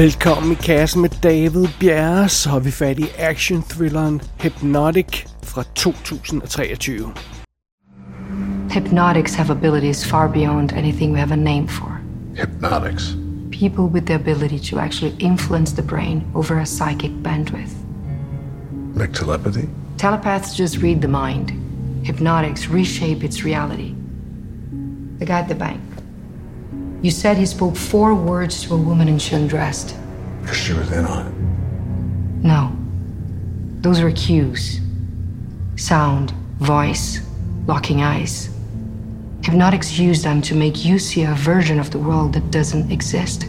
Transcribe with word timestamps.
Velkommen 0.00 0.52
i 0.52 0.54
kassen 0.54 1.02
med 1.02 1.10
David 1.22 1.66
Bjerre, 1.80 2.28
så 2.28 2.50
har 2.50 2.60
vi 2.60 2.70
fat 2.70 2.98
i 2.98 3.06
action-thrilleren 3.18 4.20
Hypnotic 4.40 5.26
fra 5.42 5.62
2023. 5.74 6.92
Hypnotics 8.70 9.34
have 9.34 9.50
abilities 9.50 10.06
far 10.06 10.28
beyond 10.28 10.72
anything 10.72 11.12
we 11.12 11.18
have 11.18 11.32
a 11.32 11.36
name 11.36 11.68
for. 11.68 12.00
Hypnotics. 12.36 13.16
People 13.52 13.84
with 13.84 14.06
the 14.06 14.14
ability 14.14 14.58
to 14.58 14.78
actually 14.78 15.14
influence 15.18 15.74
the 15.74 15.82
brain 15.82 16.22
over 16.34 16.58
a 16.58 16.66
psychic 16.66 17.10
bandwidth. 17.22 17.74
Like 18.94 19.12
telepathy? 19.12 19.68
Telepaths 19.98 20.56
just 20.56 20.82
read 20.82 21.00
the 21.02 21.08
mind. 21.08 21.52
Hypnotics 22.06 22.68
reshape 22.68 23.26
its 23.26 23.44
reality. 23.44 23.94
The 25.18 25.26
guy 25.26 25.40
at 25.40 25.48
the 25.48 25.54
bank. 25.54 25.89
You 27.02 27.10
said 27.10 27.36
he 27.36 27.46
spoke 27.46 27.76
four 27.76 28.14
words 28.14 28.62
to 28.62 28.74
a 28.74 28.76
woman 28.76 29.08
in 29.08 29.18
Shun 29.18 29.46
dressed. 29.46 29.96
Because 30.42 30.56
she 30.56 30.72
was 30.74 30.92
in 30.92 31.06
on 31.06 31.26
it. 31.26 32.44
No. 32.44 32.76
Those 33.80 34.02
were 34.02 34.12
cues 34.12 34.80
sound, 35.76 36.32
voice, 36.58 37.20
locking 37.66 38.02
eyes. 38.02 38.50
Hypnotics 39.42 39.98
use 39.98 40.22
them 40.22 40.42
to 40.42 40.54
make 40.54 40.84
you 40.84 40.98
see 40.98 41.22
a 41.22 41.32
version 41.34 41.80
of 41.80 41.90
the 41.90 41.98
world 41.98 42.34
that 42.34 42.50
doesn't 42.50 42.92
exist. 42.92 43.46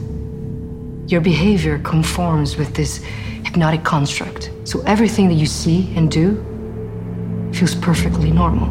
Your 1.07 1.19
behavior 1.19 1.79
conforms 1.79 2.55
with 2.55 2.73
this 2.73 3.03
hypnotic 3.43 3.83
construct, 3.83 4.49
so 4.63 4.81
everything 4.83 5.27
that 5.27 5.33
you 5.35 5.45
see 5.45 5.93
and 5.97 6.09
do 6.09 6.37
feels 7.53 7.75
perfectly 7.75 8.31
normal. 8.31 8.69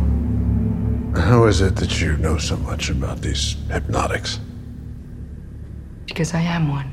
How 1.20 1.44
is 1.44 1.60
it 1.60 1.76
that 1.76 2.00
you 2.00 2.16
know 2.16 2.38
so 2.38 2.56
much 2.56 2.88
about 2.88 3.20
these 3.20 3.56
hypnotics? 3.68 4.40
Because 6.10 6.36
I 6.38 6.42
am 6.42 6.70
one. 6.70 6.84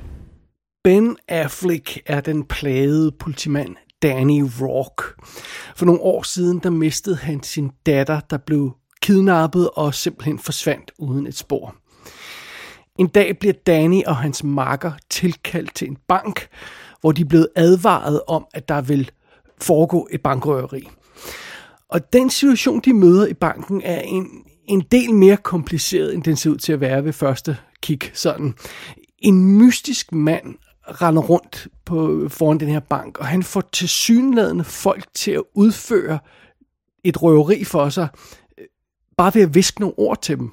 Ben 0.84 1.18
Affleck 1.28 2.02
er 2.06 2.22
den 2.22 2.44
plagede 2.44 3.12
politimand 3.12 3.76
Danny 4.02 4.44
Rourke. 4.62 5.04
For 5.76 5.86
nogle 5.86 6.02
år 6.02 6.24
siden, 6.24 6.60
der 6.60 6.70
mistede 6.70 7.16
han 7.16 7.44
sin 7.44 7.72
datter, 7.86 8.20
der 8.20 8.38
blev 8.38 8.72
kidnappet 9.02 9.70
og 9.70 9.94
simpelthen 9.94 10.40
forsvandt 10.40 10.92
uden 11.00 11.28
et 11.28 11.38
spor. 11.38 11.76
En 13.00 13.08
dag 13.08 13.40
bliver 13.40 13.54
Danny 13.54 14.04
og 14.04 14.16
hans 14.16 14.44
makker 14.44 14.92
tilkaldt 15.10 15.76
til 15.76 15.88
en 15.88 15.98
bank, 16.08 16.48
hvor 17.02 17.12
de 17.12 17.22
er 17.22 17.26
blevet 17.26 17.48
advaret 17.56 18.22
om, 18.28 18.46
at 18.54 18.70
der 18.70 18.82
vil 18.82 19.12
foregå 19.62 20.08
et 20.12 20.22
bankrøveri. 20.22 20.90
Og 21.90 22.14
den 22.14 22.30
situation, 22.30 22.82
de 22.86 22.94
møder 22.94 23.28
i 23.28 23.34
banken, 23.34 23.82
er 23.82 24.02
en, 24.02 24.28
en 24.68 24.84
del 24.92 25.14
mere 25.14 25.38
kompliceret, 25.38 26.14
end 26.14 26.24
den 26.24 26.36
ser 26.36 26.50
ud 26.50 26.58
til 26.58 26.74
at 26.74 26.82
være 26.82 27.06
ved 27.06 27.14
første 27.14 27.58
kig. 27.82 28.00
Sådan. 28.14 28.54
En 29.20 29.58
mystisk 29.58 30.12
mand 30.12 30.56
render 30.88 31.22
rundt 31.22 31.68
på, 31.86 32.28
foran 32.30 32.60
den 32.60 32.68
her 32.70 32.80
bank, 32.80 33.18
og 33.18 33.26
han 33.26 33.44
får 33.44 33.62
tilsyneladende 33.62 34.64
folk 34.64 35.06
til 35.14 35.32
at 35.32 35.44
udføre 35.54 36.20
et 37.04 37.24
røveri 37.24 37.64
for 37.64 37.90
sig, 37.90 38.08
øh, 38.58 38.66
bare 39.18 39.36
ved 39.36 39.42
at 39.42 39.56
viske 39.56 39.80
nogle 39.80 40.00
ord 40.00 40.22
til 40.22 40.38
dem. 40.38 40.52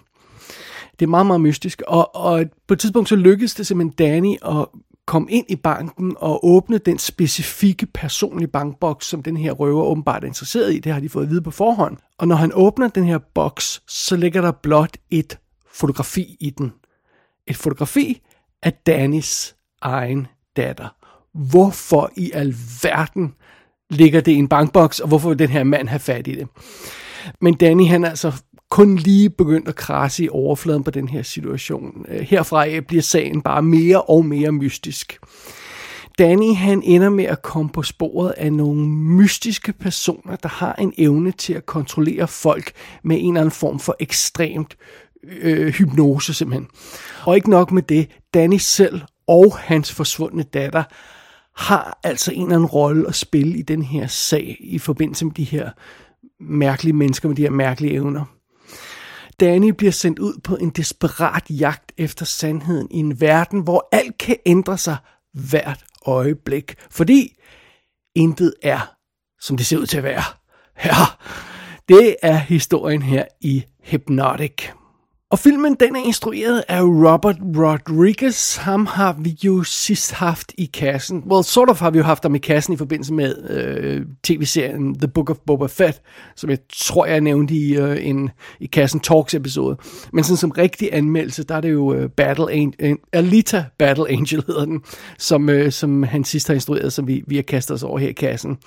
Det 0.98 1.06
er 1.06 1.10
meget, 1.10 1.26
meget 1.26 1.40
mystisk. 1.40 1.82
Og, 1.86 2.16
og 2.16 2.44
på 2.66 2.74
et 2.74 2.80
tidspunkt 2.80 3.08
så 3.08 3.16
lykkedes 3.16 3.54
det 3.54 3.66
simpelthen 3.66 3.96
Danny 3.96 4.36
at 4.44 4.66
komme 5.06 5.30
ind 5.30 5.46
i 5.48 5.56
banken 5.56 6.16
og 6.18 6.46
åbne 6.46 6.78
den 6.78 6.98
specifikke 6.98 7.86
personlige 7.86 8.48
bankboks, 8.48 9.06
som 9.06 9.22
den 9.22 9.36
her 9.36 9.52
røver 9.52 9.82
åbenbart 9.82 10.24
er 10.24 10.28
interesseret 10.28 10.74
i. 10.74 10.78
Det 10.78 10.92
har 10.92 11.00
de 11.00 11.08
fået 11.08 11.24
at 11.24 11.30
vide 11.30 11.42
på 11.42 11.50
forhånd. 11.50 11.96
Og 12.18 12.28
når 12.28 12.36
han 12.36 12.50
åbner 12.54 12.88
den 12.88 13.04
her 13.04 13.18
boks, 13.18 13.82
så 13.88 14.16
ligger 14.16 14.40
der 14.40 14.52
blot 14.52 14.96
et 15.10 15.38
fotografi 15.72 16.36
i 16.40 16.50
den. 16.50 16.72
Et 17.46 17.56
fotografi 17.56 18.22
af 18.64 18.72
Dannys 18.72 19.54
egen 19.82 20.26
datter. 20.56 20.88
Hvorfor 21.34 22.12
i 22.16 22.30
alverden 22.34 23.34
ligger 23.90 24.20
det 24.20 24.32
i 24.32 24.36
en 24.36 24.48
bankboks, 24.48 25.00
og 25.00 25.08
hvorfor 25.08 25.28
vil 25.28 25.38
den 25.38 25.48
her 25.48 25.64
mand 25.64 25.88
have 25.88 25.98
fat 26.00 26.26
i 26.26 26.34
det? 26.34 26.48
Men 27.40 27.54
Danny, 27.54 27.86
han 27.86 28.04
er 28.04 28.08
altså 28.08 28.32
kun 28.70 28.96
lige 28.96 29.30
begyndt 29.30 29.68
at 29.68 29.76
krasse 29.76 30.24
i 30.24 30.28
overfladen 30.28 30.84
på 30.84 30.90
den 30.90 31.08
her 31.08 31.22
situation. 31.22 32.06
Øh, 32.08 32.20
herfra 32.20 32.80
bliver 32.80 33.02
sagen 33.02 33.42
bare 33.42 33.62
mere 33.62 34.02
og 34.02 34.26
mere 34.26 34.52
mystisk. 34.52 35.18
Danny 36.18 36.54
han 36.54 36.82
ender 36.82 37.10
med 37.10 37.24
at 37.24 37.42
komme 37.42 37.70
på 37.70 37.82
sporet 37.82 38.30
af 38.30 38.52
nogle 38.52 38.88
mystiske 38.88 39.72
personer, 39.72 40.36
der 40.36 40.48
har 40.48 40.74
en 40.74 40.92
evne 40.98 41.32
til 41.32 41.52
at 41.52 41.66
kontrollere 41.66 42.28
folk 42.28 42.72
med 43.02 43.16
en 43.20 43.28
eller 43.28 43.40
anden 43.40 43.52
form 43.52 43.78
for 43.78 43.96
ekstremt 44.00 44.76
øh, 45.26 45.72
hypnose 45.72 46.34
simpelthen. 46.34 46.68
Og 47.24 47.36
ikke 47.36 47.50
nok 47.50 47.72
med 47.72 47.82
det, 47.82 48.10
Danny 48.34 48.58
selv 48.58 49.00
og 49.26 49.58
hans 49.58 49.92
forsvundne 49.92 50.42
datter 50.42 50.84
har 51.56 51.98
altså 52.02 52.32
en 52.32 52.42
eller 52.42 52.54
anden 52.54 52.66
rolle 52.66 53.08
at 53.08 53.14
spille 53.14 53.58
i 53.58 53.62
den 53.62 53.82
her 53.82 54.06
sag 54.06 54.56
i 54.60 54.78
forbindelse 54.78 55.24
med 55.24 55.34
de 55.34 55.44
her 55.44 55.70
mærkelige 56.40 56.92
mennesker 56.92 57.28
med 57.28 57.36
de 57.36 57.42
her 57.42 57.50
mærkelige 57.50 57.94
evner. 57.94 58.24
Danny 59.40 59.68
bliver 59.68 59.92
sendt 59.92 60.18
ud 60.18 60.40
på 60.44 60.56
en 60.56 60.70
desperat 60.70 61.44
jagt 61.50 61.92
efter 61.98 62.24
sandheden 62.24 62.88
i 62.90 62.96
en 62.96 63.20
verden, 63.20 63.60
hvor 63.60 63.88
alt 63.92 64.18
kan 64.18 64.36
ændre 64.46 64.78
sig 64.78 64.96
hvert 65.32 65.84
øjeblik. 66.06 66.74
Fordi 66.90 67.36
intet 68.14 68.54
er, 68.62 68.94
som 69.40 69.56
det 69.56 69.66
ser 69.66 69.78
ud 69.78 69.86
til 69.86 69.96
at 69.96 70.04
være. 70.04 70.22
Ja, 70.84 70.94
det 71.88 72.16
er 72.22 72.36
historien 72.36 73.02
her 73.02 73.24
i 73.40 73.64
Hypnotic. 73.82 74.70
Og 75.34 75.38
filmen 75.38 75.76
den 75.80 75.96
er 75.96 76.00
instrueret 76.00 76.64
af 76.68 76.82
Robert 76.82 77.36
Rodriguez. 77.56 78.56
Ham 78.56 78.86
har 78.86 79.16
vi 79.18 79.38
jo 79.44 79.62
sidst 79.62 80.12
haft 80.12 80.52
i 80.58 80.70
kassen. 80.74 81.22
Well, 81.30 81.44
sort 81.44 81.70
of 81.70 81.80
har 81.80 81.90
vi 81.90 81.98
jo 81.98 82.04
haft 82.04 82.22
ham 82.22 82.34
i 82.34 82.38
kassen 82.38 82.74
i 82.74 82.76
forbindelse 82.76 83.12
med 83.12 83.50
øh, 83.50 84.06
tv-serien 84.24 84.98
The 84.98 85.08
Book 85.08 85.30
of 85.30 85.36
Boba 85.46 85.66
Fett, 85.66 86.00
som 86.36 86.50
jeg 86.50 86.58
tror, 86.72 87.06
jeg 87.06 87.20
nævnte 87.20 87.54
i 87.54 87.76
øh, 87.76 88.06
en 88.06 88.30
i 88.60 88.66
kassen 88.66 89.00
Talks 89.00 89.34
episode. 89.34 89.76
Men 90.12 90.24
sådan 90.24 90.36
som 90.36 90.50
rigtig 90.50 90.88
anmeldelse, 90.92 91.44
der 91.44 91.54
er 91.54 91.60
det 91.60 91.72
jo 91.72 91.94
øh, 91.94 92.08
Battle 92.08 92.52
Angel, 92.52 92.96
Alita 93.12 93.64
Battle 93.78 94.08
Angel 94.08 94.44
hedder 94.46 94.64
den, 94.64 94.80
som, 95.18 95.48
øh, 95.48 95.72
som 95.72 96.02
han 96.02 96.24
sidst 96.24 96.46
har 96.46 96.54
instrueret, 96.54 96.92
som 96.92 97.06
vi, 97.06 97.22
vi 97.26 97.36
har 97.36 97.42
kastet 97.42 97.74
os 97.74 97.82
over 97.82 97.98
her 97.98 98.08
i 98.08 98.12
kassen. 98.12 98.58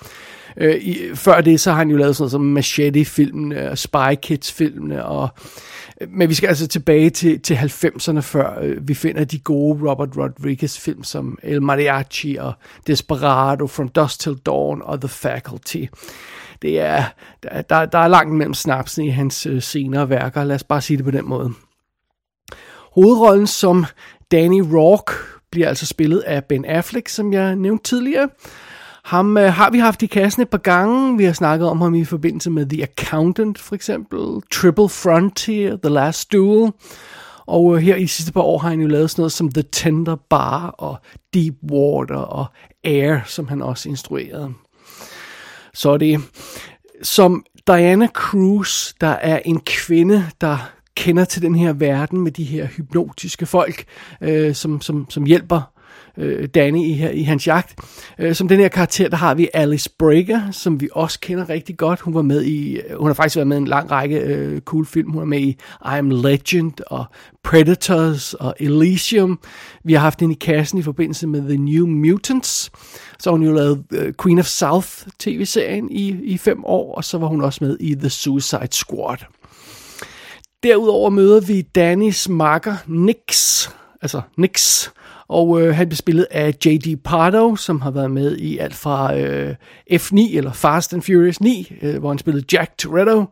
Øh, 0.56 0.76
i, 0.76 0.98
før 1.14 1.40
det, 1.40 1.60
så 1.60 1.70
har 1.70 1.78
han 1.78 1.90
jo 1.90 1.96
lavet 1.96 2.16
sådan 2.16 2.22
noget 2.22 2.32
som 2.32 2.40
Machete-filmene, 2.40 3.76
Spy 3.76 4.14
Kids-filmene 4.22 5.04
og 5.04 5.28
men 6.08 6.28
vi 6.28 6.34
skal 6.34 6.48
altså 6.48 6.68
tilbage 6.68 7.10
til, 7.10 7.40
til 7.40 7.54
90'erne, 7.54 8.20
før 8.20 8.58
øh, 8.62 8.88
vi 8.88 8.94
finder 8.94 9.24
de 9.24 9.38
gode 9.38 9.90
Robert 9.90 10.16
Rodriguez 10.16 10.78
film 10.78 11.04
som 11.04 11.38
El 11.42 11.62
Mariachi 11.62 12.36
og 12.36 12.52
Desperado, 12.86 13.66
From 13.66 13.88
Dusk 13.88 14.20
Till 14.20 14.36
Dawn 14.46 14.82
og 14.84 15.00
The 15.00 15.08
Faculty. 15.08 15.84
Det 16.62 16.80
er, 16.80 17.04
der, 17.42 17.86
der 17.86 17.98
er 17.98 18.08
langt 18.08 18.34
mellem 18.34 18.54
snapsen 18.54 19.04
i 19.04 19.08
hans 19.08 19.46
øh, 19.46 19.62
senere 19.62 20.10
værker, 20.10 20.44
lad 20.44 20.56
os 20.56 20.64
bare 20.64 20.80
sige 20.80 20.96
det 20.96 21.04
på 21.04 21.10
den 21.10 21.28
måde. 21.28 21.50
Hovedrollen 22.92 23.46
som 23.46 23.84
Danny 24.30 24.60
Rourke 24.60 25.12
bliver 25.50 25.68
altså 25.68 25.86
spillet 25.86 26.18
af 26.18 26.44
Ben 26.44 26.64
Affleck, 26.64 27.08
som 27.08 27.32
jeg 27.32 27.56
nævnte 27.56 27.84
tidligere. 27.84 28.28
Ham 29.08 29.36
øh, 29.36 29.52
har 29.52 29.70
vi 29.70 29.78
haft 29.78 30.02
i 30.02 30.06
kassen 30.06 30.42
et 30.42 30.48
par 30.48 30.58
gange. 30.58 31.16
Vi 31.16 31.24
har 31.24 31.32
snakket 31.32 31.68
om 31.68 31.80
ham 31.80 31.94
i 31.94 32.04
forbindelse 32.04 32.50
med 32.50 32.66
The 32.66 32.82
Accountant, 32.82 33.58
for 33.58 33.74
eksempel. 33.74 34.18
Triple 34.52 34.88
Frontier, 34.88 35.76
The 35.76 35.94
Last 35.94 36.32
Duel. 36.32 36.72
Og 37.46 37.76
øh, 37.76 37.82
her 37.82 37.96
i 37.96 38.02
de 38.02 38.08
sidste 38.08 38.32
par 38.32 38.40
år 38.40 38.58
har 38.58 38.68
han 38.68 38.80
jo 38.80 38.86
lavet 38.86 39.10
sådan 39.10 39.20
noget 39.20 39.32
som 39.32 39.52
The 39.52 39.64
Tender 39.72 40.16
Bar 40.30 40.66
og 40.68 40.96
Deep 41.34 41.54
Water 41.72 42.16
og 42.16 42.46
Air, 42.84 43.18
som 43.26 43.48
han 43.48 43.62
også 43.62 43.88
instruerede. 43.88 44.52
Så 45.74 45.90
er 45.90 45.96
det 45.96 46.20
som 47.02 47.44
Diana 47.66 48.06
Cruz, 48.06 48.92
der 49.00 49.06
er 49.06 49.40
en 49.44 49.60
kvinde, 49.60 50.24
der 50.40 50.70
kender 50.96 51.24
til 51.24 51.42
den 51.42 51.54
her 51.54 51.72
verden 51.72 52.20
med 52.20 52.32
de 52.32 52.44
her 52.44 52.66
hypnotiske 52.66 53.46
folk, 53.46 53.84
øh, 54.20 54.54
som, 54.54 54.80
som, 54.80 55.10
som 55.10 55.24
hjælper 55.24 55.77
øh, 56.18 56.48
Danny 56.48 56.84
i, 56.84 56.92
her, 56.92 57.10
i 57.10 57.22
hans 57.22 57.46
jagt. 57.46 57.74
Øh, 58.18 58.34
som 58.34 58.48
den 58.48 58.60
her 58.60 58.68
karakter, 58.68 59.08
der 59.08 59.16
har 59.16 59.34
vi 59.34 59.48
Alice 59.54 59.90
Breaker, 59.98 60.50
som 60.50 60.80
vi 60.80 60.88
også 60.92 61.20
kender 61.20 61.48
rigtig 61.48 61.76
godt. 61.76 62.00
Hun 62.00 62.14
var 62.14 62.22
med 62.22 62.42
i, 62.42 62.76
øh, 62.76 62.98
hun 62.98 63.06
har 63.06 63.14
faktisk 63.14 63.36
været 63.36 63.46
med 63.46 63.56
i 63.56 63.60
en 63.60 63.66
lang 63.66 63.90
række 63.90 64.18
øh, 64.18 64.60
cool 64.60 64.86
film. 64.86 65.10
Hun 65.10 65.22
er 65.22 65.26
med 65.26 65.40
i 65.40 65.48
I 65.48 65.56
Am 65.82 66.10
Legend 66.10 66.72
og 66.86 67.04
Predators 67.44 68.34
og 68.34 68.54
Elysium. 68.60 69.38
Vi 69.84 69.92
har 69.92 70.00
haft 70.00 70.20
hende 70.20 70.34
i 70.34 70.38
kassen 70.40 70.78
i 70.78 70.82
forbindelse 70.82 71.26
med 71.26 71.42
The 71.42 71.56
New 71.56 71.86
Mutants. 71.86 72.70
Så 73.18 73.30
har 73.30 73.32
hun 73.36 73.42
jo 73.42 73.52
lavet 73.52 73.84
øh, 73.92 74.12
Queen 74.22 74.38
of 74.38 74.46
South 74.46 74.88
tv-serien 75.18 75.90
i, 75.90 76.08
i 76.22 76.38
fem 76.38 76.64
år, 76.64 76.94
og 76.94 77.04
så 77.04 77.18
var 77.18 77.26
hun 77.26 77.40
også 77.40 77.64
med 77.64 77.76
i 77.80 77.94
The 77.94 78.10
Suicide 78.10 78.68
Squad. 78.72 79.18
Derudover 80.62 81.10
møder 81.10 81.40
vi 81.40 81.62
Dannys 81.62 82.28
makker 82.28 82.76
Nix, 82.86 83.68
altså 84.02 84.20
Nix, 84.36 84.88
og 85.28 85.62
øh, 85.62 85.74
han 85.74 85.88
blev 85.88 85.96
spillet 85.96 86.26
af 86.30 86.54
J.D. 86.66 86.96
Pardo, 87.04 87.56
som 87.56 87.80
har 87.80 87.90
været 87.90 88.10
med 88.10 88.36
i 88.36 88.58
alt 88.58 88.74
fra 88.74 89.18
øh, 89.18 89.54
F9 89.92 90.36
eller 90.36 90.52
Fast 90.52 90.94
and 90.94 91.02
Furious 91.02 91.40
9, 91.40 91.72
øh, 91.82 91.98
hvor 91.98 92.08
han 92.08 92.18
spillede 92.18 92.46
Jack 92.52 92.78
Toretto. 92.78 93.24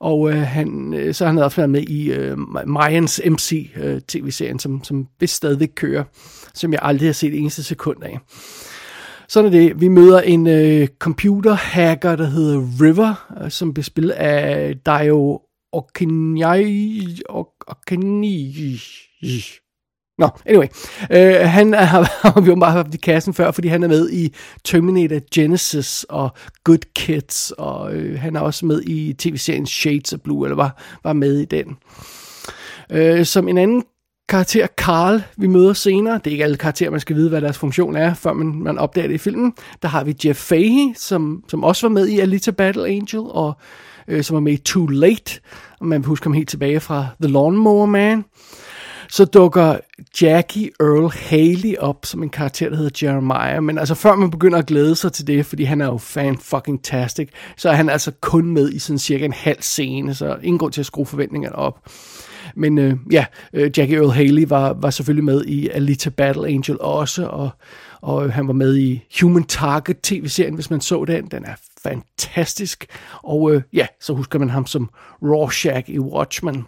Og 0.00 0.30
øh, 0.30 0.36
han, 0.36 0.94
øh, 0.94 1.14
så 1.14 1.24
har 1.24 1.32
han 1.32 1.42
også 1.42 1.56
været 1.56 1.70
med 1.70 1.82
i 1.82 2.12
øh, 2.12 2.38
Mayans 2.66 3.20
MC-tv-serien, 3.26 4.54
øh, 4.54 4.60
som, 4.60 4.84
som 4.84 5.08
vist 5.20 5.34
stadigvæk 5.34 5.70
kører, 5.74 6.04
som 6.54 6.72
jeg 6.72 6.80
aldrig 6.82 7.08
har 7.08 7.12
set 7.12 7.38
eneste 7.38 7.62
sekund 7.62 8.02
af. 8.02 8.18
Sådan 9.28 9.46
er 9.46 9.50
det. 9.50 9.80
Vi 9.80 9.88
møder 9.88 10.20
en 10.20 10.46
øh, 10.46 10.88
computerhacker, 10.98 12.16
der 12.16 12.26
hedder 12.26 12.58
River, 12.80 13.34
øh, 13.44 13.50
som 13.50 13.74
bliver 13.74 13.84
spillet 13.84 14.10
af 14.10 14.74
Dio 14.86 15.40
Okinyai. 15.72 17.20
Okinyai. 17.28 18.80
Nå, 20.20 20.28
anyway. 20.46 20.66
Øh, 21.10 21.48
han 21.48 21.74
har 22.22 22.40
vi 22.40 22.50
jo 22.50 22.54
bare 22.54 22.72
haft 22.72 22.94
i 22.94 22.96
kassen 22.96 23.34
før, 23.34 23.50
fordi 23.50 23.68
han 23.68 23.82
er 23.82 23.88
med 23.88 24.10
i 24.10 24.34
Terminator 24.64 25.20
Genesis 25.34 26.06
og 26.08 26.30
Good 26.64 26.94
Kids, 26.94 27.52
og 27.58 27.94
øh, 27.94 28.20
han 28.20 28.36
er 28.36 28.40
også 28.40 28.66
med 28.66 28.82
i 28.82 29.12
tv-serien 29.12 29.66
Shades 29.66 30.12
of 30.12 30.20
Blue, 30.20 30.46
eller 30.46 30.56
var, 30.56 30.82
var 31.04 31.12
med 31.12 31.38
i 31.38 31.44
den. 31.44 31.76
Øh, 32.90 33.26
som 33.26 33.48
en 33.48 33.58
anden 33.58 33.84
karakter, 34.28 34.66
Carl, 34.76 35.22
vi 35.36 35.46
møder 35.46 35.72
senere, 35.72 36.14
det 36.14 36.26
er 36.26 36.30
ikke 36.30 36.44
alle 36.44 36.56
karakterer, 36.56 36.90
man 36.90 37.00
skal 37.00 37.16
vide, 37.16 37.28
hvad 37.28 37.40
deres 37.40 37.58
funktion 37.58 37.96
er, 37.96 38.14
før 38.14 38.32
man, 38.32 38.46
man 38.46 38.78
opdager 38.78 39.08
det 39.08 39.14
i 39.14 39.18
filmen. 39.18 39.52
Der 39.82 39.88
har 39.88 40.04
vi 40.04 40.16
Jeff 40.24 40.38
Fahey, 40.38 40.94
som, 40.96 41.44
som 41.48 41.64
også 41.64 41.86
var 41.86 41.92
med 41.92 42.06
i 42.06 42.18
Alita 42.18 42.50
Battle 42.50 42.86
Angel, 42.86 43.22
og 43.30 43.52
øh, 44.08 44.24
som 44.24 44.34
var 44.34 44.40
med 44.40 44.52
i 44.52 44.56
Too 44.56 44.86
Late, 44.86 45.40
og 45.80 45.86
man 45.86 46.04
husker 46.04 46.30
ham 46.30 46.34
helt 46.34 46.48
tilbage 46.48 46.80
fra 46.80 47.06
The 47.22 47.32
Lawnmower 47.32 47.86
Man 47.86 48.24
så 49.10 49.24
dukker 49.24 49.76
Jackie 50.22 50.70
Earl 50.80 51.12
Haley 51.28 51.76
op 51.78 52.06
som 52.06 52.22
en 52.22 52.30
karakter, 52.30 52.68
der 52.68 52.76
hedder 52.76 53.06
Jeremiah. 53.06 53.62
Men 53.62 53.78
altså 53.78 53.94
før 53.94 54.14
man 54.14 54.30
begynder 54.30 54.58
at 54.58 54.66
glæde 54.66 54.96
sig 54.96 55.12
til 55.12 55.26
det, 55.26 55.46
fordi 55.46 55.64
han 55.64 55.80
er 55.80 55.86
jo 55.86 55.98
fan 55.98 56.38
fucking 56.38 56.84
tastic, 56.84 57.28
så 57.56 57.68
er 57.70 57.74
han 57.74 57.88
altså 57.88 58.12
kun 58.20 58.50
med 58.50 58.72
i 58.72 58.78
sådan 58.78 58.98
cirka 58.98 59.24
en 59.24 59.32
halv 59.32 59.62
scene, 59.62 60.14
så 60.14 60.36
ingen 60.42 60.58
grund 60.58 60.72
til 60.72 60.80
at 60.80 60.86
skrue 60.86 61.06
forventningerne 61.06 61.56
op. 61.56 61.78
Men 62.54 62.78
øh, 62.78 62.96
ja, 63.12 63.24
øh, 63.52 63.70
Jackie 63.78 63.96
Earl 63.96 64.10
Haley 64.10 64.44
var, 64.48 64.72
var 64.72 64.90
selvfølgelig 64.90 65.24
med 65.24 65.44
i 65.44 65.68
Alita 65.68 66.10
Battle 66.10 66.48
Angel 66.48 66.80
også, 66.80 67.26
og, 67.26 67.50
og 68.00 68.24
øh, 68.24 68.32
han 68.32 68.46
var 68.46 68.52
med 68.52 68.76
i 68.76 69.02
Human 69.20 69.44
Target 69.44 70.00
tv-serien, 70.02 70.54
hvis 70.54 70.70
man 70.70 70.80
så 70.80 71.04
den. 71.04 71.26
Den 71.26 71.44
er 71.44 71.54
fantastisk. 71.82 72.86
Og 73.22 73.52
øh, 73.52 73.62
ja, 73.72 73.86
så 74.00 74.12
husker 74.12 74.38
man 74.38 74.50
ham 74.50 74.66
som 74.66 74.90
Rorschach 75.22 75.90
i 75.90 75.98
Watchmen. 75.98 76.64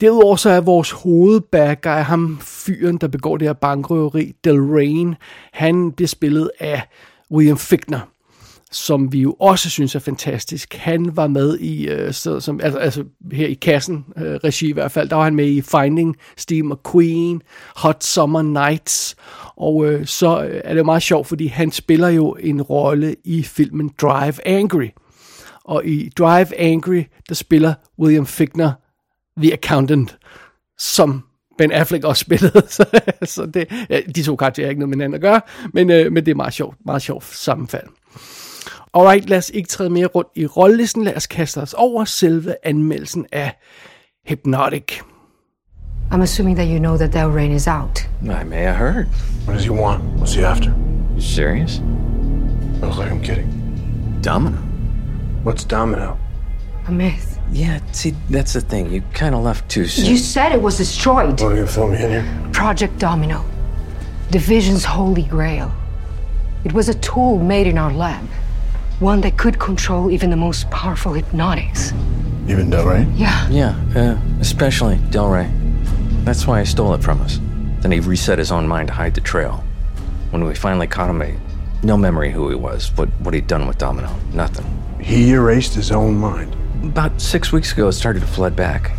Derudover 0.00 0.36
så 0.36 0.50
er 0.50 0.60
vores 0.60 0.90
hovedbagger, 0.90 1.96
ham 1.96 2.38
fyren, 2.40 2.98
der 2.98 3.08
begår 3.08 3.36
det 3.36 3.48
her 3.48 3.52
bankrøveri, 3.52 4.32
Del 4.44 4.60
Rain, 4.60 5.14
han 5.52 5.92
bliver 5.92 6.08
spillet 6.08 6.50
af 6.60 6.82
William 7.30 7.58
Fickner 7.58 8.00
som 8.70 9.12
vi 9.12 9.20
jo 9.20 9.32
også 9.32 9.70
synes 9.70 9.94
er 9.94 9.98
fantastisk. 9.98 10.74
Han 10.74 11.16
var 11.16 11.26
med 11.26 11.58
i, 11.58 11.88
øh, 11.88 12.12
så, 12.12 12.40
som, 12.40 12.60
altså, 12.62 12.78
altså 12.78 13.04
her 13.32 13.46
i 13.46 13.54
kassen, 13.54 14.04
øh, 14.16 14.34
regi 14.34 14.68
i 14.68 14.72
hvert 14.72 14.92
fald, 14.92 15.08
der 15.08 15.16
var 15.16 15.24
han 15.24 15.34
med 15.34 15.46
i 15.46 15.60
Finding 15.60 16.16
Steve 16.36 16.62
McQueen, 16.62 17.42
Hot 17.76 18.04
Summer 18.04 18.42
Nights, 18.42 19.16
og 19.56 19.86
øh, 19.86 20.06
så 20.06 20.44
øh, 20.44 20.60
er 20.64 20.72
det 20.72 20.78
jo 20.78 20.84
meget 20.84 21.02
sjovt, 21.02 21.26
fordi 21.26 21.46
han 21.46 21.72
spiller 21.72 22.08
jo 22.08 22.36
en 22.40 22.62
rolle 22.62 23.16
i 23.24 23.42
filmen 23.42 23.90
Drive 24.02 24.46
Angry. 24.46 24.88
Og 25.64 25.86
i 25.86 26.10
Drive 26.18 26.60
Angry, 26.60 27.02
der 27.28 27.34
spiller 27.34 27.74
William 27.98 28.26
Fickner 28.26 28.72
The 29.42 29.52
Accountant, 29.52 30.16
som 30.78 31.22
Ben 31.58 31.72
Affleck 31.72 32.04
også 32.04 32.20
spillede. 32.26 32.62
så, 32.68 32.84
så 33.24 33.46
det, 33.46 33.86
ja, 33.90 34.00
de 34.14 34.22
to 34.22 34.36
karakterer 34.36 34.66
har 34.66 34.70
ikke 34.70 34.80
noget 34.80 34.88
med 34.88 34.96
hinanden 34.96 35.14
at 35.14 35.20
gøre, 35.20 35.40
men, 35.74 35.90
øh, 35.90 36.12
men 36.12 36.24
det 36.26 36.30
er 36.30 36.36
meget 36.36 36.52
sjovt, 36.54 36.76
meget 36.86 37.02
sjovt 37.02 37.24
sammenfald. 37.24 37.86
Alright, 38.94 39.28
lad 39.28 39.38
os 39.38 39.50
ikke 39.54 39.68
træde 39.68 39.90
mere 39.90 40.06
rundt 40.06 40.28
i 40.36 40.46
rollelisten. 40.46 41.04
Lad 41.04 41.16
os 41.16 41.26
kaste 41.26 41.58
os 41.58 41.74
over 41.74 42.04
selve 42.04 42.54
anmeldelsen 42.62 43.26
af 43.32 43.58
Hypnotic. 44.28 45.00
I'm 46.10 46.22
assuming 46.22 46.56
that 46.56 46.68
you 46.68 46.78
know 46.78 46.96
that 46.96 47.12
Del 47.12 47.28
Rain 47.28 47.52
is 47.52 47.66
out. 47.66 48.08
I 48.22 48.44
may 48.44 48.62
have 48.62 48.76
heard. 48.76 49.06
What 49.46 49.54
does 49.54 49.64
he 49.64 49.70
want? 49.70 50.02
What's 50.20 50.34
he 50.34 50.44
after? 50.44 50.70
You 51.14 51.20
serious? 51.20 51.82
Looks 52.80 52.96
like 52.98 53.10
I'm 53.10 53.22
kidding. 53.22 53.48
Domino? 54.24 54.56
What's 55.44 55.64
Domino? 55.64 56.16
A 56.86 56.92
myth. 56.92 57.27
Yeah, 57.52 57.80
see, 57.92 58.14
that's 58.28 58.52
the 58.52 58.60
thing. 58.60 58.90
You 58.92 59.02
kind 59.12 59.34
of 59.34 59.42
left 59.42 59.68
too 59.68 59.86
soon. 59.86 60.06
You 60.06 60.16
said 60.16 60.52
it 60.52 60.60
was 60.60 60.76
destroyed. 60.76 61.40
Want 61.40 61.56
to 61.56 61.66
fill 61.66 61.88
me 61.88 62.02
in 62.02 62.10
here? 62.10 62.50
Project 62.52 62.98
Domino. 62.98 63.44
Division's 64.30 64.84
holy 64.84 65.22
grail. 65.22 65.72
It 66.64 66.72
was 66.72 66.88
a 66.88 66.94
tool 66.94 67.38
made 67.38 67.66
in 67.66 67.78
our 67.78 67.92
lab. 67.92 68.24
One 69.00 69.20
that 69.22 69.38
could 69.38 69.58
control 69.58 70.10
even 70.10 70.30
the 70.30 70.36
most 70.36 70.70
powerful 70.70 71.12
hypnotics. 71.12 71.92
Even 72.48 72.68
Del 72.68 72.86
Rey? 72.86 73.06
Yeah. 73.14 73.48
Yeah, 73.48 73.80
uh, 73.94 74.18
especially 74.40 74.96
Delray. 74.96 75.48
That's 76.24 76.46
why 76.46 76.60
he 76.60 76.66
stole 76.66 76.94
it 76.94 77.02
from 77.02 77.20
us. 77.22 77.38
Then 77.80 77.92
he 77.92 78.00
reset 78.00 78.38
his 78.38 78.50
own 78.50 78.66
mind 78.66 78.88
to 78.88 78.94
hide 78.94 79.14
the 79.14 79.20
trail. 79.20 79.62
When 80.30 80.44
we 80.44 80.54
finally 80.54 80.86
caught 80.86 81.08
him, 81.08 81.20
he, 81.20 81.34
no 81.82 81.96
memory 81.96 82.30
who 82.32 82.48
he 82.48 82.54
was, 82.56 82.90
what, 82.96 83.08
what 83.20 83.34
he'd 83.34 83.46
done 83.46 83.66
with 83.66 83.78
Domino. 83.78 84.14
Nothing. 84.32 84.66
He 85.00 85.30
erased 85.30 85.74
his 85.74 85.92
own 85.92 86.16
mind. 86.16 86.56
About 86.82 87.20
six 87.20 87.52
weeks 87.52 87.72
ago, 87.72 87.88
it 87.88 87.92
started 87.92 88.20
to 88.20 88.26
flood 88.26 88.54
back. 88.56 88.92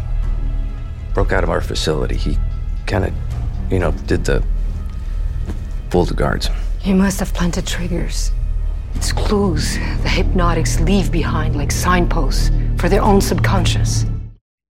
Broke 1.14 1.31
out 1.31 1.44
of 1.44 1.50
our 1.50 1.62
facility. 1.62 2.16
He 2.16 2.38
kind 2.86 3.06
of, 3.06 3.14
you 3.72 3.80
know, 3.80 3.92
did 4.08 4.26
the 4.26 4.44
fooled 5.90 6.10
the 6.10 6.14
guards. 6.14 6.50
He 6.80 6.94
must 6.94 7.20
have 7.20 7.34
planted 7.34 7.66
triggers. 7.66 8.31
It's 8.96 9.12
clues 9.12 9.78
the 10.04 10.10
hypnotics 10.10 10.80
leave 10.80 11.12
behind 11.12 11.56
like 11.56 11.72
signposts 11.72 12.52
for 12.78 12.90
their 12.90 13.02
own 13.02 13.22
subconscious. 13.22 14.06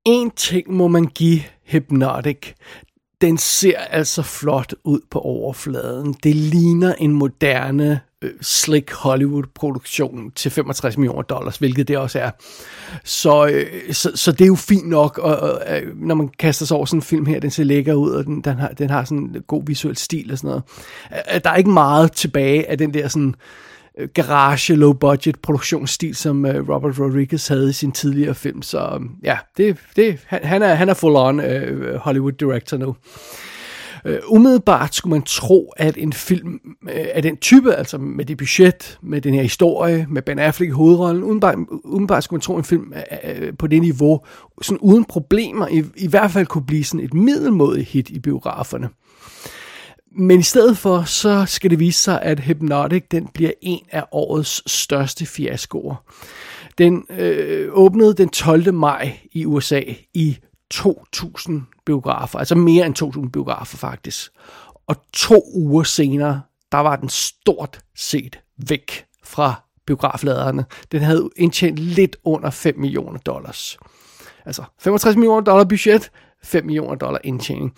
En 0.05 0.31
ting 0.31 0.71
må 0.71 0.87
man 0.87 1.05
give 1.05 1.41
Hypnotic. 1.63 2.53
Den 3.21 3.37
ser 3.37 3.77
altså 3.77 4.21
flot 4.21 4.73
ud 4.83 4.99
på 5.11 5.19
overfladen. 5.19 6.13
Det 6.23 6.35
ligner 6.35 6.93
en 6.93 7.13
moderne 7.13 8.01
øh, 8.21 8.31
slick 8.41 8.93
Hollywood-produktion 8.93 10.31
til 10.31 10.51
65 10.51 10.97
millioner 10.97 11.21
dollars, 11.21 11.57
hvilket 11.57 11.87
det 11.87 11.97
også 11.97 12.19
er. 12.19 12.31
Så, 13.03 13.47
øh, 13.47 13.93
så, 13.93 14.11
så 14.15 14.31
det 14.31 14.41
er 14.41 14.47
jo 14.47 14.55
fint 14.55 14.89
nok, 14.89 15.17
og, 15.17 15.37
og, 15.37 15.61
øh, 15.81 15.97
når 15.97 16.15
man 16.15 16.29
kaster 16.39 16.65
sig 16.65 16.77
over 16.77 16.85
sådan 16.85 16.97
en 16.97 17.01
film 17.01 17.25
her, 17.25 17.39
den 17.39 17.51
ser 17.51 17.63
lækker 17.63 17.93
ud, 17.93 18.11
og 18.11 18.25
den, 18.25 18.41
den, 18.41 18.57
har, 18.57 18.67
den 18.67 18.89
har 18.89 19.03
sådan 19.03 19.17
en 19.17 19.41
god 19.47 19.63
visuel 19.65 19.97
stil 19.97 20.31
og 20.31 20.37
sådan 20.37 20.47
noget. 20.47 20.63
Øh, 21.11 21.35
øh 21.35 21.41
der 21.43 21.49
er 21.49 21.55
ikke 21.55 21.69
meget 21.69 22.11
tilbage 22.11 22.69
af 22.69 22.77
den 22.77 22.93
der 22.93 23.07
sådan 23.07 23.35
øh, 23.97 24.09
garage 24.13 24.75
low 24.75 24.93
budget 24.93 25.39
produktionsstil, 25.39 26.15
som 26.15 26.45
øh, 26.45 26.69
Robert 26.69 26.99
Rodriguez 26.99 27.47
havde 27.47 27.69
i 27.69 27.73
sin 27.73 27.91
tidligere 27.91 28.35
film. 28.35 28.61
Så 28.61 29.01
ja, 29.23 29.37
det, 29.57 29.77
det, 29.95 30.19
han, 30.27 30.39
han, 30.43 30.61
er, 30.61 30.73
han 30.73 30.89
er 30.89 30.93
full 30.93 31.15
on 31.15 31.39
uh, 31.39 31.95
Hollywood 31.95 32.31
director 32.31 32.77
nu. 32.77 32.95
Øh, 34.05 34.19
umiddelbart 34.27 34.95
skulle 34.95 35.11
man 35.11 35.21
tro, 35.21 35.73
at 35.77 35.97
en 35.97 36.13
film 36.13 36.59
øh, 36.83 37.05
af 37.13 37.21
den 37.21 37.37
type, 37.37 37.73
altså 37.73 37.97
med 37.97 38.25
det 38.25 38.37
budget, 38.37 38.97
med 39.01 39.21
den 39.21 39.33
her 39.33 39.41
historie, 39.41 40.05
med 40.09 40.21
Ben 40.21 40.39
Affleck 40.39 40.69
i 40.69 40.73
hovedrollen, 40.73 41.23
umiddelbart, 41.23 41.55
umiddelbart 41.83 42.23
skulle 42.23 42.37
man 42.37 42.41
tro, 42.41 42.53
at 42.53 42.57
en 42.57 42.63
film 42.63 42.93
øh, 42.95 43.45
øh, 43.47 43.53
på 43.57 43.67
det 43.67 43.81
niveau, 43.81 44.19
sådan 44.61 44.79
uden 44.81 45.05
problemer, 45.05 45.67
i, 45.67 45.83
i 45.95 46.07
hvert 46.07 46.31
fald 46.31 46.45
kunne 46.45 46.65
blive 46.65 46.83
sådan 46.83 47.05
et 47.05 47.13
middelmådigt 47.13 47.87
hit 47.87 48.09
i 48.09 48.19
biograferne. 48.19 48.89
Men 50.11 50.39
i 50.39 50.43
stedet 50.43 50.77
for, 50.77 51.03
så 51.03 51.45
skal 51.47 51.69
det 51.69 51.79
vise 51.79 51.99
sig, 51.99 52.21
at 52.21 52.39
Hypnotic 52.39 53.03
den 53.11 53.27
bliver 53.33 53.51
en 53.61 53.79
af 53.91 54.05
årets 54.11 54.71
største 54.71 55.25
fiaskoer. 55.25 55.95
Den 56.77 57.03
øh, 57.09 57.69
åbnede 57.71 58.13
den 58.13 58.29
12. 58.29 58.73
maj 58.73 59.17
i 59.31 59.45
USA 59.45 59.81
i 60.13 60.37
2.000 60.73 61.51
biografer, 61.89 62.39
altså 62.39 62.55
mere 62.55 62.85
end 62.85 63.03
2.000 63.25 63.29
biografer 63.29 63.77
faktisk. 63.77 64.31
Og 64.87 64.95
to 65.13 65.43
uger 65.53 65.83
senere, 65.83 66.41
der 66.71 66.77
var 66.77 66.95
den 66.95 67.09
stort 67.09 67.79
set 67.95 68.39
væk 68.57 69.05
fra 69.23 69.53
biografladerne. 69.87 70.65
Den 70.91 71.01
havde 71.01 71.29
indtjent 71.35 71.79
lidt 71.79 72.17
under 72.23 72.49
5 72.49 72.79
millioner 72.79 73.19
dollars. 73.19 73.77
Altså 74.45 74.63
65 74.79 75.15
millioner 75.15 75.41
dollar 75.41 75.63
budget, 75.63 76.11
5 76.43 76.65
millioner 76.65 76.95
dollar 76.95 77.19
indtjening. 77.23 77.73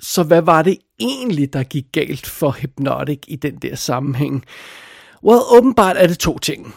Så 0.00 0.22
hvad 0.22 0.42
var 0.42 0.62
det 0.62 0.78
egentlig, 0.98 1.52
der 1.52 1.62
gik 1.62 1.84
galt 1.92 2.26
for 2.26 2.50
Hypnotic 2.50 3.18
i 3.28 3.36
den 3.36 3.56
der 3.56 3.74
sammenhæng? 3.74 4.44
Well, 5.24 5.40
åbenbart 5.50 5.96
er 5.96 6.06
det 6.06 6.18
to 6.18 6.38
ting. 6.38 6.74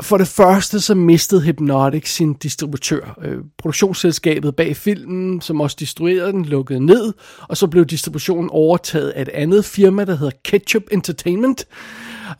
For 0.00 0.18
det 0.18 0.28
første 0.28 0.80
så 0.80 0.94
mistede 0.94 1.42
Hypnotic 1.42 2.08
sin 2.14 2.34
distributør. 2.34 3.18
Øh, 3.22 3.38
produktionsselskabet 3.58 4.56
bag 4.56 4.76
filmen, 4.76 5.40
som 5.40 5.60
også 5.60 5.76
distribuerede 5.80 6.32
den, 6.32 6.44
lukkede 6.44 6.86
ned, 6.86 7.12
og 7.48 7.56
så 7.56 7.66
blev 7.66 7.84
distributionen 7.84 8.50
overtaget 8.50 9.10
af 9.10 9.22
et 9.22 9.28
andet 9.28 9.64
firma, 9.64 10.04
der 10.04 10.16
hedder 10.16 10.32
Ketchup 10.44 10.82
Entertainment. 10.90 11.66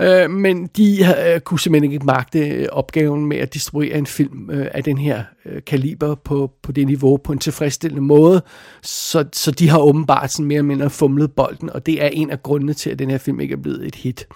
Øh, 0.02 0.30
men 0.30 0.66
de 0.66 1.14
øh, 1.26 1.40
kunne 1.40 1.60
simpelthen 1.60 1.92
ikke 1.92 2.06
magte 2.06 2.48
øh, 2.48 2.66
opgaven 2.72 3.26
med 3.26 3.36
at 3.36 3.54
distribuere 3.54 3.98
en 3.98 4.06
film 4.06 4.50
øh, 4.50 4.66
af 4.74 4.84
den 4.84 4.98
her 4.98 5.22
øh, 5.46 5.62
kaliber 5.66 6.14
på, 6.14 6.52
på 6.62 6.72
det 6.72 6.86
niveau 6.86 7.16
på 7.16 7.32
en 7.32 7.38
tilfredsstillende 7.38 8.02
måde. 8.02 8.42
Så, 8.82 9.24
så 9.32 9.50
de 9.50 9.68
har 9.68 9.78
åbenbart 9.78 10.32
sådan 10.32 10.46
mere 10.46 10.56
eller 10.56 10.68
mindre 10.68 10.90
fumlet 10.90 11.32
bolden, 11.32 11.70
og 11.70 11.86
det 11.86 12.04
er 12.04 12.08
en 12.08 12.30
af 12.30 12.42
grundene 12.42 12.74
til, 12.74 12.90
at 12.90 12.98
den 12.98 13.10
her 13.10 13.18
film 13.18 13.40
ikke 13.40 13.52
er 13.52 13.62
blevet 13.62 13.86
et 13.86 13.94
hit. 13.94 14.26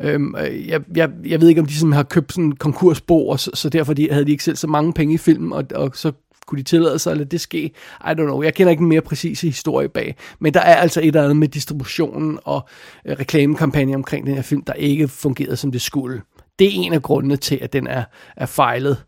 Øhm, 0.00 0.34
øh, 0.38 0.68
jeg, 0.68 0.80
jeg, 0.96 1.10
jeg 1.26 1.40
ved 1.40 1.48
ikke, 1.48 1.60
om 1.60 1.66
de 1.66 1.74
sådan 1.74 1.92
har 1.92 2.02
købt 2.02 2.32
sådan 2.32 2.44
en 2.44 2.56
konkursbo, 2.56 3.28
og 3.28 3.40
så, 3.40 3.50
så 3.54 3.68
derfor 3.68 3.94
de, 3.94 4.08
havde 4.10 4.24
de 4.24 4.30
ikke 4.30 4.44
selv 4.44 4.56
så 4.56 4.66
mange 4.66 4.92
penge 4.92 5.14
i 5.14 5.18
filmen, 5.18 5.52
og, 5.52 5.64
og 5.74 5.90
så 5.94 6.12
kunne 6.46 6.58
de 6.58 6.62
tillade 6.62 6.98
sig 6.98 7.10
at 7.10 7.16
lade 7.16 7.28
det 7.28 7.40
ske? 7.40 7.64
I 8.00 8.08
don't 8.08 8.14
know. 8.14 8.42
Jeg 8.42 8.54
kender 8.54 8.70
ikke 8.70 8.80
en 8.80 8.88
mere 8.88 9.00
præcise 9.00 9.46
historie 9.46 9.88
bag. 9.88 10.16
Men 10.38 10.54
der 10.54 10.60
er 10.60 10.76
altså 10.76 11.00
et 11.00 11.06
eller 11.06 11.22
andet 11.22 11.36
med 11.36 11.48
distributionen 11.48 12.38
og 12.44 12.68
øh, 13.06 13.16
reklamekampagne 13.20 13.94
omkring 13.94 14.26
den 14.26 14.34
her 14.34 14.42
film, 14.42 14.64
der 14.64 14.72
ikke 14.72 15.08
fungerede, 15.08 15.56
som 15.56 15.72
det 15.72 15.80
skulle. 15.80 16.22
Det 16.58 16.66
er 16.66 16.70
en 16.72 16.92
af 16.92 17.02
grundene 17.02 17.36
til, 17.36 17.58
at 17.62 17.72
den 17.72 17.86
er, 17.86 18.04
er 18.36 18.46
fejlet. 18.46 19.04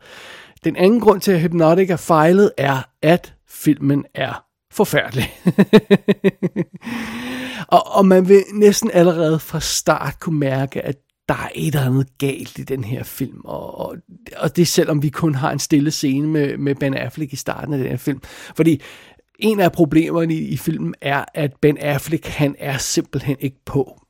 Den 0.65 0.77
anden 0.77 1.01
grund 1.01 1.21
til, 1.21 1.33
at 1.33 1.41
Hypnotic 1.41 1.91
er 1.91 1.97
fejlet, 1.97 2.53
er, 2.59 2.83
at 3.03 3.35
filmen 3.49 4.05
er 4.15 4.45
forfærdelig. 4.73 5.35
og, 7.69 7.97
og 7.97 8.07
man 8.07 8.29
vil 8.29 8.45
næsten 8.53 8.91
allerede 8.95 9.39
fra 9.39 9.61
start 9.61 10.21
kunne 10.21 10.39
mærke, 10.39 10.83
at 10.83 10.97
der 11.29 11.35
er 11.35 11.49
et 11.55 11.67
eller 11.67 11.87
andet 11.87 12.19
galt 12.19 12.59
i 12.59 12.63
den 12.63 12.85
her 12.85 13.03
film, 13.03 13.41
og, 13.45 13.79
og, 13.79 13.97
og 14.37 14.57
det 14.57 14.69
selvom 14.69 15.03
vi 15.03 15.09
kun 15.09 15.35
har 15.35 15.51
en 15.51 15.59
stille 15.59 15.91
scene 15.91 16.27
med, 16.29 16.57
med 16.57 16.75
Ben 16.75 16.95
Affleck 16.95 17.33
i 17.33 17.37
starten 17.37 17.75
af 17.75 17.79
den 17.79 17.89
her 17.89 17.97
film. 17.97 18.21
Fordi 18.57 18.83
en 19.39 19.61
af 19.61 19.73
problemerne 19.73 20.35
i, 20.35 20.49
i 20.49 20.57
filmen 20.57 20.95
er, 21.01 21.25
at 21.35 21.51
Ben 21.63 21.79
Affleck, 21.79 22.27
han 22.27 22.57
er 22.59 22.79
simpelthen 22.79 23.37
ikke 23.41 23.65
på. 23.67 24.01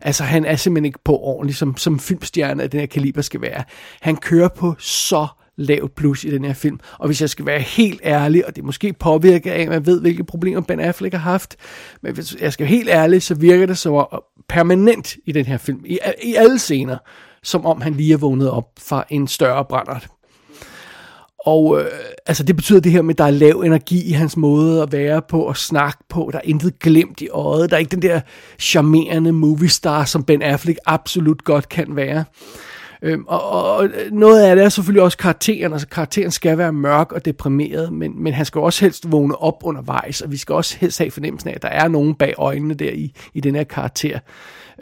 Altså, 0.00 0.24
han 0.24 0.44
er 0.44 0.56
simpelthen 0.56 0.84
ikke 0.84 0.98
på 1.04 1.18
ordentligt, 1.18 1.58
som, 1.58 1.76
som 1.76 1.98
filmstjerne 1.98 2.62
af 2.62 2.70
den 2.70 2.80
her 2.80 2.86
kaliber 2.86 3.22
skal 3.22 3.40
være. 3.40 3.64
Han 4.00 4.16
kører 4.16 4.48
på 4.48 4.74
så 4.78 5.26
lavt 5.62 5.94
plus 5.94 6.24
i 6.24 6.30
den 6.30 6.44
her 6.44 6.52
film. 6.52 6.80
Og 6.98 7.06
hvis 7.06 7.20
jeg 7.20 7.30
skal 7.30 7.46
være 7.46 7.60
helt 7.60 8.00
ærlig, 8.04 8.46
og 8.46 8.56
det 8.56 8.62
er 8.62 8.66
måske 8.66 8.92
påvirket 8.92 9.50
af, 9.50 9.62
at 9.62 9.68
man 9.68 9.86
ved, 9.86 10.00
hvilke 10.00 10.24
problemer 10.24 10.60
Ben 10.60 10.80
Affleck 10.80 11.14
har 11.14 11.20
haft, 11.20 11.56
men 12.02 12.14
hvis 12.14 12.36
jeg 12.40 12.52
skal 12.52 12.64
være 12.64 12.76
helt 12.76 12.88
ærlig, 12.88 13.22
så 13.22 13.34
virker 13.34 13.66
det 13.66 13.78
så 13.78 14.22
permanent 14.48 15.16
i 15.26 15.32
den 15.32 15.46
her 15.46 15.56
film, 15.56 15.80
i, 15.84 15.98
i 16.22 16.34
alle 16.34 16.58
scener, 16.58 16.96
som 17.42 17.66
om 17.66 17.80
han 17.80 17.94
lige 17.94 18.12
er 18.12 18.16
vågnet 18.16 18.50
op 18.50 18.68
fra 18.78 19.04
en 19.10 19.28
større 19.28 19.64
brændert. 19.64 20.08
Og 21.46 21.80
øh, 21.80 21.86
altså 22.26 22.42
det 22.42 22.56
betyder 22.56 22.80
det 22.80 22.92
her 22.92 23.02
med, 23.02 23.14
at 23.14 23.18
der 23.18 23.24
er 23.24 23.30
lav 23.30 23.60
energi 23.60 24.04
i 24.04 24.12
hans 24.12 24.36
måde 24.36 24.82
at 24.82 24.92
være 24.92 25.22
på 25.28 25.42
og 25.42 25.56
snakke 25.56 25.98
på. 26.08 26.30
Der 26.32 26.38
er 26.38 26.42
intet 26.44 26.78
glemt 26.78 27.20
i 27.20 27.28
øjet. 27.28 27.70
Der 27.70 27.76
er 27.76 27.80
ikke 27.80 27.90
den 27.90 28.02
der 28.02 28.20
charmerende 28.58 29.32
movie 29.32 29.68
star, 29.68 30.04
som 30.04 30.24
Ben 30.24 30.42
Affleck 30.42 30.78
absolut 30.86 31.44
godt 31.44 31.68
kan 31.68 31.96
være. 31.96 32.24
Øhm, 33.02 33.24
og, 33.26 33.76
og 33.76 33.88
noget 34.12 34.42
af 34.42 34.56
det 34.56 34.64
er 34.64 34.68
selvfølgelig 34.68 35.02
også 35.02 35.18
karakteren. 35.18 35.72
Altså 35.72 35.88
karakteren 35.88 36.30
skal 36.30 36.58
være 36.58 36.72
mørk 36.72 37.12
og 37.12 37.24
deprimeret, 37.24 37.92
men, 37.92 38.22
men 38.22 38.32
han 38.32 38.46
skal 38.46 38.60
også 38.60 38.84
helst 38.84 39.12
vågne 39.12 39.36
op 39.36 39.58
undervejs, 39.62 40.20
og 40.20 40.30
vi 40.30 40.36
skal 40.36 40.54
også 40.54 40.76
helst 40.78 40.98
have 40.98 41.10
fornemmelsen 41.10 41.50
af, 41.50 41.54
at 41.54 41.62
der 41.62 41.68
er 41.68 41.88
nogen 41.88 42.14
bag 42.14 42.34
øjnene 42.38 42.74
der 42.74 42.90
i, 42.90 43.14
i 43.34 43.40
den 43.40 43.54
her 43.54 43.64
karakter. 43.64 44.18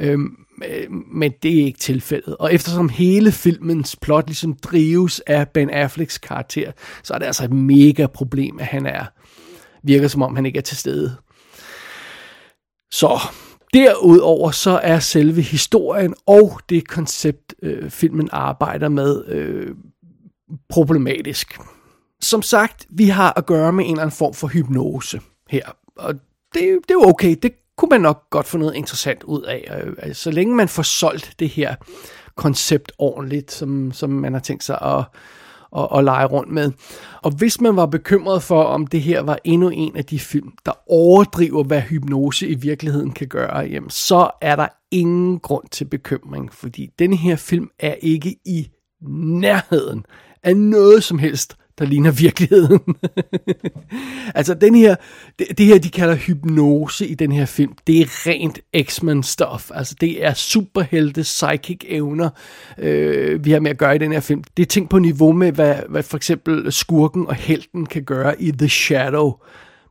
Øhm, 0.01 0.37
øh, 0.69 0.91
men 1.13 1.33
det 1.43 1.61
er 1.61 1.65
ikke 1.65 1.79
tilfældet. 1.79 2.37
Og 2.37 2.55
eftersom 2.55 2.89
hele 2.89 3.33
filmens 3.33 3.97
plot 3.97 4.27
ligesom 4.27 4.57
drives 4.63 5.21
af 5.21 5.49
Ben 5.49 5.71
Afflecks 5.71 6.19
karakter, 6.19 6.73
så 7.03 7.15
er 7.15 7.19
det 7.19 7.27
altså 7.27 7.45
et 7.45 7.53
mega 7.53 8.07
problem, 8.07 8.59
at 8.59 8.67
han 8.67 8.87
er 8.87 9.05
virker 9.83 10.09
som 10.09 10.23
om 10.23 10.37
han 10.37 10.47
ikke 10.47 10.59
er 10.59 10.63
til 10.63 10.77
stede. 10.77 11.17
Så 12.93 13.21
Derudover 13.75 14.51
så 14.51 14.81
er 14.83 14.99
selve 14.99 15.43
historien 15.43 16.15
og 16.27 16.61
det 16.69 16.89
koncept, 16.89 17.55
øh, 17.63 17.91
filmen 17.91 18.29
arbejder 18.33 18.89
med, 18.89 19.25
øh, 19.27 19.75
problematisk. 20.69 21.59
Som 22.21 22.43
sagt, 22.43 22.87
vi 22.91 23.05
har 23.05 23.33
at 23.37 23.47
gøre 23.47 23.73
med 23.73 23.85
en 23.85 23.91
eller 23.91 24.03
anden 24.03 24.17
form 24.17 24.35
for 24.35 24.47
hypnose 24.47 25.21
her. 25.51 25.77
Og 25.97 26.15
det, 26.15 26.21
det 26.55 26.91
er 26.91 26.95
jo 26.95 27.03
okay, 27.03 27.37
det 27.43 27.53
kunne 27.77 27.89
man 27.89 28.01
nok 28.01 28.31
godt 28.31 28.47
få 28.47 28.59
noget 28.59 28.75
interessant 28.75 29.23
ud 29.23 29.43
af. 29.43 29.83
Øh, 29.85 29.93
altså, 29.99 30.23
så 30.23 30.31
længe 30.31 30.55
man 30.55 30.69
får 30.69 30.83
solgt 30.83 31.35
det 31.39 31.49
her 31.49 31.75
koncept 32.37 32.93
ordentligt, 32.99 33.53
som, 33.53 33.93
som 33.93 34.11
man 34.11 34.33
har 34.33 34.41
tænkt 34.41 34.65
sig 34.65 34.79
at, 34.83 35.05
at, 35.77 35.89
at 35.97 36.05
lege 36.05 36.27
rundt 36.27 36.53
med. 36.53 36.73
Og 37.23 37.31
hvis 37.31 37.61
man 37.61 37.77
var 37.77 37.87
bekymret 37.87 38.43
for, 38.43 38.63
om 38.63 38.87
det 38.87 39.03
her 39.03 39.23
var 39.23 39.39
endnu 39.45 39.69
en 39.69 39.97
af 39.97 40.05
de 40.05 40.19
film, 40.19 40.53
der 40.67 40.73
overdriver, 40.87 41.65
hvad 41.65 41.81
hypnose 41.81 42.49
i 42.49 42.55
virkeligheden 42.55 43.11
kan 43.11 43.29
gøre, 43.29 43.57
jamen, 43.57 43.91
så 43.91 44.31
er 44.41 44.57
der 44.57 44.69
ingen 44.91 45.39
grund 45.39 45.65
til 45.71 45.85
bekymring, 45.85 46.55
fordi 46.55 46.91
denne 46.99 47.17
her 47.17 47.37
film 47.37 47.69
er 47.79 47.95
ikke 48.01 48.37
i 48.45 48.69
nærheden 49.41 50.05
af 50.43 50.57
noget 50.57 51.05
som 51.05 51.19
helst, 51.19 51.57
der 51.81 51.87
ligner 51.87 52.11
virkeligheden. 52.11 52.81
altså 54.35 54.55
den 54.55 54.75
her, 54.75 54.95
det, 55.39 55.59
det 55.59 55.67
her 55.67 55.79
de 55.79 55.91
kalder 55.91 56.15
hypnose 56.15 57.07
i 57.07 57.15
den 57.15 57.33
her 57.33 57.47
film, 57.47 57.73
det 57.87 58.01
er 58.01 58.07
rent 58.27 58.59
X-Men 58.83 59.23
stuff. 59.23 59.71
Altså 59.75 59.95
det 60.01 60.25
er 60.25 60.35
superhelte 60.35 61.23
psychic 61.23 61.81
evner, 61.89 62.31
øh, 62.79 63.45
vi 63.45 63.51
har 63.51 63.61
med 63.61 63.71
at 63.71 63.79
gøre 63.79 63.95
i 63.95 63.99
den 63.99 64.13
her 64.13 64.21
film. 64.21 64.43
Det 64.57 64.63
er 64.63 64.67
ting 64.67 64.89
på 64.89 64.99
niveau 64.99 65.33
med, 65.33 65.53
hvad, 65.53 65.77
hvad 65.89 66.03
for 66.03 66.17
eksempel 66.17 66.73
skurken 66.73 67.27
og 67.27 67.35
helten 67.35 67.87
kan 67.87 68.05
gøre 68.05 68.43
i 68.43 68.51
The 68.51 68.69
Shadow 68.69 69.33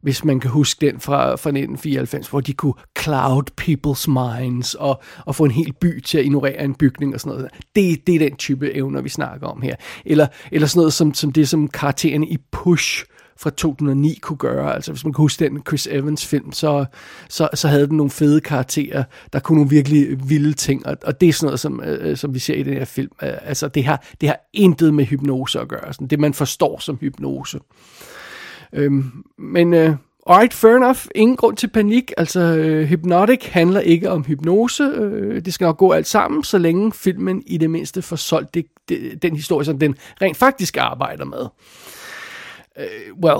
hvis 0.01 0.25
man 0.25 0.39
kan 0.39 0.51
huske 0.51 0.85
den 0.85 0.99
fra, 0.99 1.29
fra 1.29 1.49
1994, 1.49 2.27
hvor 2.27 2.41
de 2.41 2.53
kunne 2.53 2.73
cloud 2.99 3.43
people's 3.61 4.09
minds 4.09 4.73
og, 4.73 5.01
og 5.25 5.35
få 5.35 5.45
en 5.45 5.51
hel 5.51 5.73
by 5.81 6.01
til 6.01 6.17
at 6.17 6.25
ignorere 6.25 6.63
en 6.63 6.75
bygning 6.75 7.13
og 7.13 7.19
sådan 7.19 7.37
noget. 7.37 7.51
Det, 7.75 8.07
det 8.07 8.15
er 8.15 8.19
den 8.19 8.35
type 8.35 8.75
evner, 8.75 9.01
vi 9.01 9.09
snakker 9.09 9.47
om 9.47 9.61
her. 9.61 9.75
Eller, 10.05 10.27
eller 10.51 10.67
sådan 10.67 10.79
noget 10.79 10.93
som, 10.93 11.13
som 11.13 11.31
det, 11.31 11.49
som 11.49 11.67
karaktererne 11.67 12.27
i 12.27 12.37
Push 12.51 13.05
fra 13.39 13.49
2009 13.49 14.19
kunne 14.21 14.37
gøre. 14.37 14.75
Altså 14.75 14.91
hvis 14.91 15.03
man 15.03 15.13
kan 15.13 15.21
huske 15.21 15.45
den 15.45 15.61
Chris 15.67 15.87
Evans 15.87 16.25
film, 16.25 16.51
så, 16.51 16.85
så, 17.29 17.49
så 17.53 17.67
havde 17.67 17.87
den 17.87 17.97
nogle 17.97 18.09
fede 18.09 18.41
karakterer, 18.41 19.03
der 19.33 19.39
kunne 19.39 19.55
nogle 19.55 19.69
virkelig 19.69 20.29
vilde 20.29 20.53
ting, 20.53 20.85
og, 20.85 20.97
og 21.03 21.21
det 21.21 21.29
er 21.29 21.33
sådan 21.33 21.45
noget, 21.45 21.59
som, 21.59 21.81
øh, 21.83 22.17
som 22.17 22.33
vi 22.33 22.39
ser 22.39 22.55
i 22.55 22.63
den 22.63 22.73
her 22.73 22.85
film. 22.85 23.11
Øh, 23.23 23.33
altså 23.41 23.67
det 23.67 23.83
har, 23.83 24.05
det 24.21 24.29
har 24.29 24.39
intet 24.53 24.93
med 24.93 25.05
hypnose 25.05 25.59
at 25.59 25.67
gøre, 25.67 25.93
sådan 25.93 26.07
det 26.07 26.19
man 26.19 26.33
forstår 26.33 26.79
som 26.79 26.97
hypnose. 27.01 27.59
Øhm, 28.73 29.11
men 29.37 29.73
øh, 29.73 29.95
alright, 30.27 30.53
fair 30.53 30.75
enough. 30.75 30.99
Ingen 31.15 31.37
grund 31.37 31.57
til 31.57 31.67
panik. 31.67 32.11
Altså, 32.17 32.39
øh, 32.39 32.87
Hypnotic 32.87 33.45
handler 33.45 33.79
ikke 33.79 34.09
om 34.09 34.25
hypnose. 34.25 34.83
Øh, 34.83 35.45
det 35.45 35.53
skal 35.53 35.65
nok 35.65 35.77
gå 35.77 35.91
alt 35.91 36.07
sammen, 36.07 36.43
så 36.43 36.57
længe 36.57 36.91
filmen 36.91 37.43
i 37.47 37.57
det 37.57 37.69
mindste 37.69 38.01
får 38.01 38.15
solgt 38.15 38.53
det, 38.53 38.65
det, 38.89 39.21
den 39.21 39.35
historie, 39.35 39.65
som 39.65 39.79
den 39.79 39.95
rent 40.21 40.37
faktisk 40.37 40.77
arbejder 40.77 41.25
med. 41.25 41.45
Øh, 42.79 43.23
well, 43.23 43.39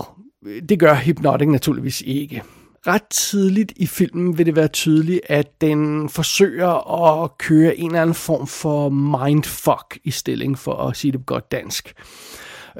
det 0.69 0.79
gør 0.79 0.95
Hypnotic 0.95 1.47
naturligvis 1.47 2.01
ikke. 2.05 2.43
Ret 2.87 3.03
tidligt 3.09 3.73
i 3.75 3.87
filmen 3.87 4.37
vil 4.37 4.45
det 4.45 4.55
være 4.55 4.67
tydeligt, 4.67 5.21
at 5.25 5.61
den 5.61 6.09
forsøger 6.09 6.91
at 7.23 7.37
køre 7.37 7.75
en 7.75 7.85
eller 7.85 8.01
anden 8.01 8.15
form 8.15 8.47
for 8.47 8.89
mindfuck 8.89 9.99
i 10.03 10.11
stilling, 10.11 10.59
for 10.59 10.73
at 10.73 10.97
sige 10.97 11.11
det 11.11 11.25
godt 11.25 11.51
dansk. 11.51 11.93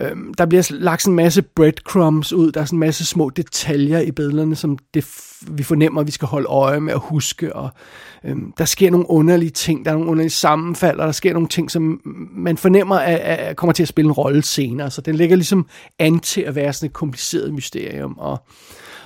Øhm, 0.01 0.34
der 0.34 0.46
bliver 0.46 0.68
lagt 0.70 1.08
en 1.08 1.15
masse 1.15 1.41
breadcrumbs 1.41 2.34
ud, 2.34 2.51
der 2.51 2.62
er 2.62 2.65
sådan 2.65 2.77
en 2.77 2.79
masse 2.79 3.06
små 3.06 3.29
detaljer 3.29 4.00
i 4.00 4.12
billederne, 4.12 4.56
som 4.56 4.77
det, 4.94 5.06
vi 5.48 5.63
fornemmer, 5.63 6.01
at 6.01 6.08
vi 6.08 6.12
skal 6.12 6.27
holde 6.27 6.48
øje 6.48 6.79
med 6.79 6.94
at 6.94 7.00
huske, 7.00 7.56
og 7.56 7.70
øhm, 8.24 8.53
der 8.58 8.65
sker 8.65 8.91
nogle 8.91 9.10
underlige 9.10 9.50
ting, 9.50 9.86
der 9.86 9.91
er 9.91 9.96
nogle 9.96 10.10
underlige 10.10 10.29
sammenfald, 10.29 11.00
og 11.00 11.06
der 11.06 11.12
sker 11.12 11.34
nogle 11.34 11.48
ting, 11.48 11.72
som 11.72 12.01
man 12.32 12.58
fornemmer 12.58 12.96
at, 12.96 13.20
at 13.20 13.56
kommer 13.56 13.74
til 13.74 13.84
at 13.84 13.89
spille 13.89 14.08
en 14.08 14.12
rolle 14.12 14.44
senere, 14.44 14.91
så 14.91 15.01
den 15.01 15.15
ligger 15.15 15.36
ligesom 15.36 15.68
an 16.00 16.20
til 16.20 16.41
at 16.41 16.56
være 16.56 16.74
sådan 16.74 16.88
et 16.88 16.94
kompliceret 16.94 17.53
mysterium, 17.53 18.18
og 18.18 18.44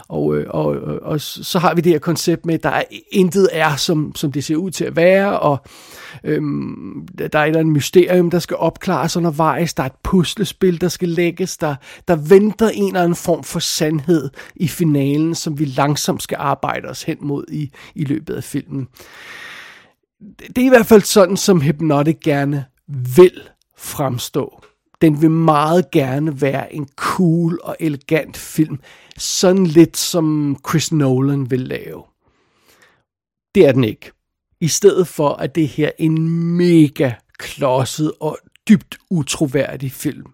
og, 0.08 0.38
øh, 0.38 0.46
og, 0.50 0.66
og, 0.66 1.00
og 1.02 1.22
så 1.22 1.60
har 1.60 1.76
vi 1.76 1.82
det 1.82 1.92
her 1.92 2.00
koncept 2.00 2.46
med, 2.46 2.54
at 2.54 2.64
der 2.64 2.70
er, 2.70 2.84
intet 3.12 3.50
er, 3.52 3.76
som, 3.76 4.16
som 4.16 4.32
det 4.32 4.44
ser 4.44 4.56
ud 4.56 4.72
til 4.72 4.86
at 4.86 4.96
være, 4.96 5.40
og 5.40 5.58
øhm, 6.24 7.08
der 7.18 7.40
er 7.40 7.44
et 7.44 7.48
eller 7.48 7.60
andet 7.60 7.74
mysterium, 7.74 8.30
der 8.30 8.40
skal 8.40 8.58
opklares 8.58 9.18
undervejs, 9.18 9.74
der 9.74 9.84
er 9.84 9.88
et 9.88 9.96
puslespil, 10.04 10.82
der 10.82 10.88
skal 10.88 11.10
lægges, 11.10 11.58
der, 11.58 11.76
der 12.08 12.16
venter 12.16 12.70
en 12.70 12.88
eller 12.88 13.02
anden 13.02 13.16
form 13.16 13.44
for 13.44 13.60
sandhed 13.60 14.30
i 14.56 14.68
finalen, 14.68 15.36
som 15.36 15.60
vi 15.60 15.66
langsomt 15.66 16.24
skal 16.24 16.38
arbejde 16.40 16.88
os 16.88 17.04
hen 17.04 17.18
mod 17.22 17.46
i, 17.52 17.72
i 17.96 18.04
løbet 18.04 18.34
af 18.34 18.44
filmen. 18.44 18.88
Det 20.40 20.58
er 20.58 20.66
i 20.66 20.70
hvert 20.70 20.86
fald 20.86 21.02
sådan, 21.02 21.38
som 21.38 21.62
Hypnotic 21.62 22.18
gerne 22.24 22.66
vil 22.88 23.42
fremstå. 23.78 24.64
Den 25.04 25.22
vil 25.22 25.32
meget 25.32 25.92
gerne 25.92 26.42
være 26.42 26.74
en 26.74 26.88
cool 26.96 27.60
og 27.64 27.76
elegant 27.80 28.38
film, 28.38 28.80
sådan 29.18 29.68
lidt 29.68 29.98
som 29.98 30.58
Chris 30.70 30.92
Nolan 30.92 31.52
vil 31.52 31.60
lave. 31.60 32.04
Det 33.56 33.68
er 33.68 33.72
den 33.72 33.84
ikke. 33.84 34.12
I 34.62 34.68
stedet 34.68 35.08
for, 35.08 35.30
at 35.30 35.56
det 35.56 35.68
her 35.68 35.88
er 35.88 35.92
en 35.98 36.30
mega 36.58 37.12
klodset 37.38 38.12
og 38.20 38.38
dybt 38.70 38.98
utroværdig 39.10 39.92
film. 39.92 40.26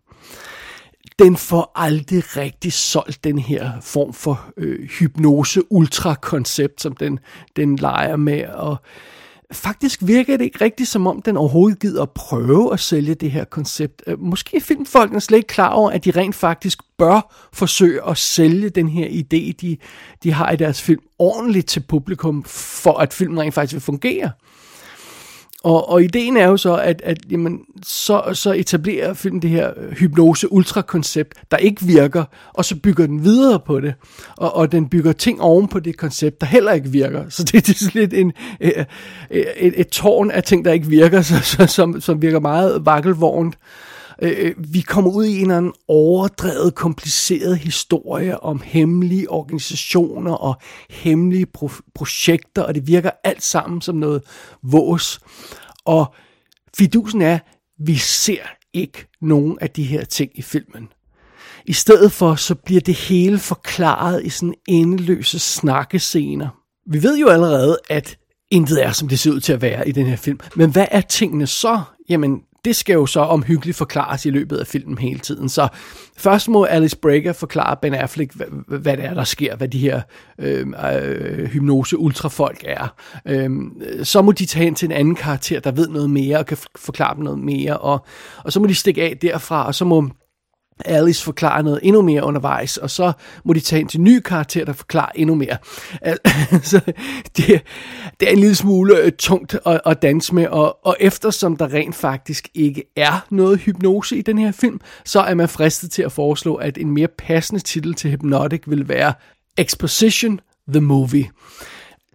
Den 1.19 1.37
får 1.37 1.71
aldrig 1.75 2.37
rigtig 2.37 2.73
solgt 2.73 3.23
den 3.23 3.39
her 3.39 3.81
form 3.81 4.13
for 4.13 4.51
øh, 4.57 4.89
hypnose-ultra-koncept, 4.89 6.81
som 6.81 6.95
den, 6.95 7.19
den 7.55 7.75
leger 7.75 8.15
med. 8.15 8.47
Og 8.47 8.77
faktisk 9.51 9.99
virker 10.03 10.37
det 10.37 10.45
ikke 10.45 10.61
rigtigt, 10.65 10.89
som 10.89 11.07
om 11.07 11.21
den 11.21 11.37
overhovedet 11.37 11.79
gider 11.79 12.01
at 12.01 12.11
prøve 12.11 12.73
at 12.73 12.79
sælge 12.79 13.15
det 13.15 13.31
her 13.31 13.43
koncept. 13.43 14.03
Øh, 14.07 14.19
måske 14.19 14.57
er 14.57 14.61
filmfolkene 14.61 15.21
slet 15.21 15.37
ikke 15.37 15.47
klar 15.47 15.69
over, 15.69 15.91
at 15.91 16.05
de 16.05 16.11
rent 16.11 16.35
faktisk 16.35 16.79
bør 16.97 17.49
forsøge 17.53 18.09
at 18.09 18.17
sælge 18.17 18.69
den 18.69 18.89
her 18.89 19.07
idé, 19.07 19.51
de, 19.61 19.77
de 20.23 20.31
har 20.31 20.51
i 20.51 20.55
deres 20.55 20.81
film, 20.81 21.01
ordentligt 21.19 21.67
til 21.67 21.79
publikum, 21.79 22.43
for 22.43 22.97
at 22.97 23.13
filmen 23.13 23.39
rent 23.39 23.53
faktisk 23.53 23.73
vil 23.73 23.81
fungere. 23.81 24.31
Og, 25.63 25.89
og 25.89 26.03
ideen 26.03 26.37
er 26.37 26.47
jo 26.47 26.57
så, 26.57 26.75
at, 26.75 27.01
at 27.05 27.17
jamen, 27.31 27.59
så, 27.83 28.21
så 28.33 28.53
etablerer 28.53 29.13
filmen 29.13 29.41
det 29.41 29.49
her 29.49 29.71
øh, 29.77 29.91
hypnose-ultra-koncept, 29.91 31.33
der 31.51 31.57
ikke 31.57 31.81
virker, 31.85 32.23
og 32.53 32.65
så 32.65 32.75
bygger 32.75 33.05
den 33.05 33.23
videre 33.23 33.59
på 33.59 33.79
det. 33.79 33.93
Og, 34.37 34.55
og 34.55 34.71
den 34.71 34.89
bygger 34.89 35.11
ting 35.11 35.41
oven 35.41 35.67
på 35.67 35.79
det 35.79 35.97
koncept, 35.97 36.41
der 36.41 36.47
heller 36.47 36.71
ikke 36.71 36.89
virker. 36.89 37.23
Så 37.29 37.43
det, 37.43 37.53
det 37.67 37.69
er 37.69 37.79
sådan 37.79 38.01
lidt 38.01 38.13
en, 38.13 38.33
et, 38.59 38.85
et, 39.29 39.73
et 39.79 39.87
tårn 39.87 40.31
af 40.31 40.43
ting, 40.43 40.65
der 40.65 40.71
ikke 40.71 40.87
virker, 40.87 41.21
så, 41.31 41.39
så, 41.39 41.65
som, 41.65 42.01
som 42.01 42.21
virker 42.21 42.39
meget 42.39 42.85
vakkelvognt. 42.85 43.55
Øh, 43.55 43.89
Øh, 44.21 44.33
øh, 44.37 44.55
vi 44.73 44.81
kommer 44.81 45.11
ud 45.11 45.25
i 45.25 45.35
en 45.35 45.41
eller 45.41 45.57
anden 45.57 45.73
overdrevet, 45.87 46.75
kompliceret 46.75 47.57
historie 47.57 48.43
om 48.43 48.61
hemmelige 48.65 49.29
organisationer 49.29 50.33
og 50.33 50.55
hemmelige 50.89 51.47
pro- 51.57 51.91
projekter, 51.95 52.61
og 52.61 52.75
det 52.75 52.87
virker 52.87 53.11
alt 53.23 53.43
sammen 53.43 53.81
som 53.81 53.95
noget 53.95 54.21
vås. 54.63 55.19
Og 55.85 56.13
fidusen 56.77 57.21
er, 57.21 57.39
vi 57.85 57.95
ser 57.95 58.41
ikke 58.73 59.07
nogen 59.21 59.57
af 59.61 59.69
de 59.69 59.83
her 59.83 60.05
ting 60.05 60.31
i 60.35 60.41
filmen. 60.41 60.87
I 61.65 61.73
stedet 61.73 62.11
for, 62.11 62.35
så 62.35 62.55
bliver 62.55 62.81
det 62.81 62.95
hele 62.95 63.39
forklaret 63.39 64.25
i 64.25 64.29
sådan 64.29 64.53
endeløse 64.67 65.39
snakkescener. 65.39 66.47
Vi 66.91 67.03
ved 67.03 67.17
jo 67.17 67.27
allerede, 67.27 67.77
at 67.89 68.17
intet 68.51 68.85
er, 68.85 68.91
som 68.91 69.07
det 69.07 69.19
ser 69.19 69.31
ud 69.31 69.39
til 69.39 69.53
at 69.53 69.61
være 69.61 69.87
i 69.87 69.91
den 69.91 70.05
her 70.05 70.15
film. 70.15 70.39
Men 70.55 70.71
hvad 70.71 70.85
er 70.91 71.01
tingene 71.01 71.47
så? 71.47 71.81
Jamen, 72.09 72.41
det 72.65 72.75
skal 72.75 72.93
jo 72.93 73.05
så 73.05 73.19
omhyggeligt 73.19 73.77
forklares 73.77 74.25
i 74.25 74.29
løbet 74.29 74.57
af 74.57 74.67
filmen 74.67 74.97
hele 74.97 75.19
tiden. 75.19 75.49
Så 75.49 75.67
først 76.17 76.47
må 76.47 76.63
Alice 76.63 76.97
Breaker 76.97 77.33
forklare 77.33 77.77
Ben 77.81 77.93
Affleck, 77.93 78.33
hvad, 78.33 78.79
hvad 78.79 78.97
det 78.97 79.05
er, 79.05 79.13
der 79.13 79.23
sker, 79.23 79.55
hvad 79.55 79.67
de 79.67 79.79
her 79.79 80.01
øhm, 80.39 80.73
øh, 80.73 81.39
øh, 81.39 81.47
hypnose-ultrafolk 81.47 82.63
er. 82.65 82.95
Øh, 83.25 83.49
så 84.03 84.21
må 84.21 84.31
de 84.31 84.45
tage 84.45 84.65
hen 84.65 84.75
til 84.75 84.85
en 84.85 84.91
anden 84.91 85.15
karakter, 85.15 85.59
der 85.59 85.71
ved 85.71 85.87
noget 85.87 86.09
mere 86.09 86.37
og 86.37 86.45
kan 86.45 86.57
forklare 86.75 87.15
dem 87.15 87.23
noget 87.23 87.39
mere, 87.39 87.77
og, 87.77 88.05
og 88.43 88.53
så 88.53 88.59
må 88.59 88.67
de 88.67 88.75
stikke 88.75 89.03
af 89.03 89.17
derfra, 89.21 89.65
og 89.65 89.75
så 89.75 89.85
må 89.85 90.09
Alice 90.85 91.23
forklarer 91.23 91.61
noget 91.61 91.79
endnu 91.83 92.01
mere 92.01 92.23
undervejs, 92.23 92.77
og 92.77 92.89
så 92.89 93.11
må 93.43 93.53
de 93.53 93.59
tage 93.59 93.79
ind 93.79 93.89
til 93.89 94.01
nye 94.01 94.21
karakter, 94.21 94.65
der 94.65 94.73
forklarer 94.73 95.11
endnu 95.15 95.35
mere. 95.35 95.57
Altså, 96.01 96.79
det, 97.37 97.61
det 98.19 98.27
er 98.27 98.31
en 98.31 98.39
lille 98.39 98.55
smule 98.55 98.97
øh, 98.97 99.11
tungt 99.11 99.57
at, 99.65 99.81
at 99.85 100.01
danse 100.01 100.35
med, 100.35 100.47
og, 100.47 100.85
og 100.85 100.97
eftersom 100.99 101.57
der 101.57 101.73
rent 101.73 101.95
faktisk 101.95 102.49
ikke 102.53 102.83
er 102.95 103.25
noget 103.29 103.59
hypnose 103.59 104.17
i 104.17 104.21
den 104.21 104.37
her 104.37 104.51
film, 104.51 104.81
så 105.05 105.19
er 105.19 105.33
man 105.33 105.49
fristet 105.49 105.91
til 105.91 106.01
at 106.01 106.11
foreslå, 106.11 106.55
at 106.55 106.77
en 106.77 106.91
mere 106.91 107.07
passende 107.17 107.61
titel 107.61 107.93
til 107.93 108.11
Hypnotic 108.11 108.61
vil 108.67 108.89
være 108.89 109.13
Exposition 109.57 110.39
The 110.67 110.81
Movie. 110.81 111.29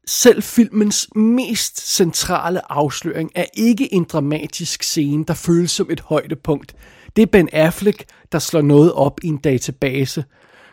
Selv 0.06 0.42
filmens 0.42 1.09
mest 1.14 1.94
centrale 1.94 2.73
afsløring 2.73 3.30
er 3.35 3.44
ikke 3.54 3.94
en 3.94 4.04
dramatisk 4.04 4.83
scene, 4.83 5.25
der 5.25 5.35
føles 5.35 5.71
som 5.71 5.90
et 5.90 6.00
højdepunkt. 6.00 6.75
Det 7.16 7.23
er 7.23 7.26
Ben 7.26 7.49
Affleck, 7.52 8.04
der 8.33 8.38
slår 8.38 8.62
noget 8.62 8.92
op 8.92 9.21
i 9.23 9.26
en 9.26 9.37
database. 9.37 10.25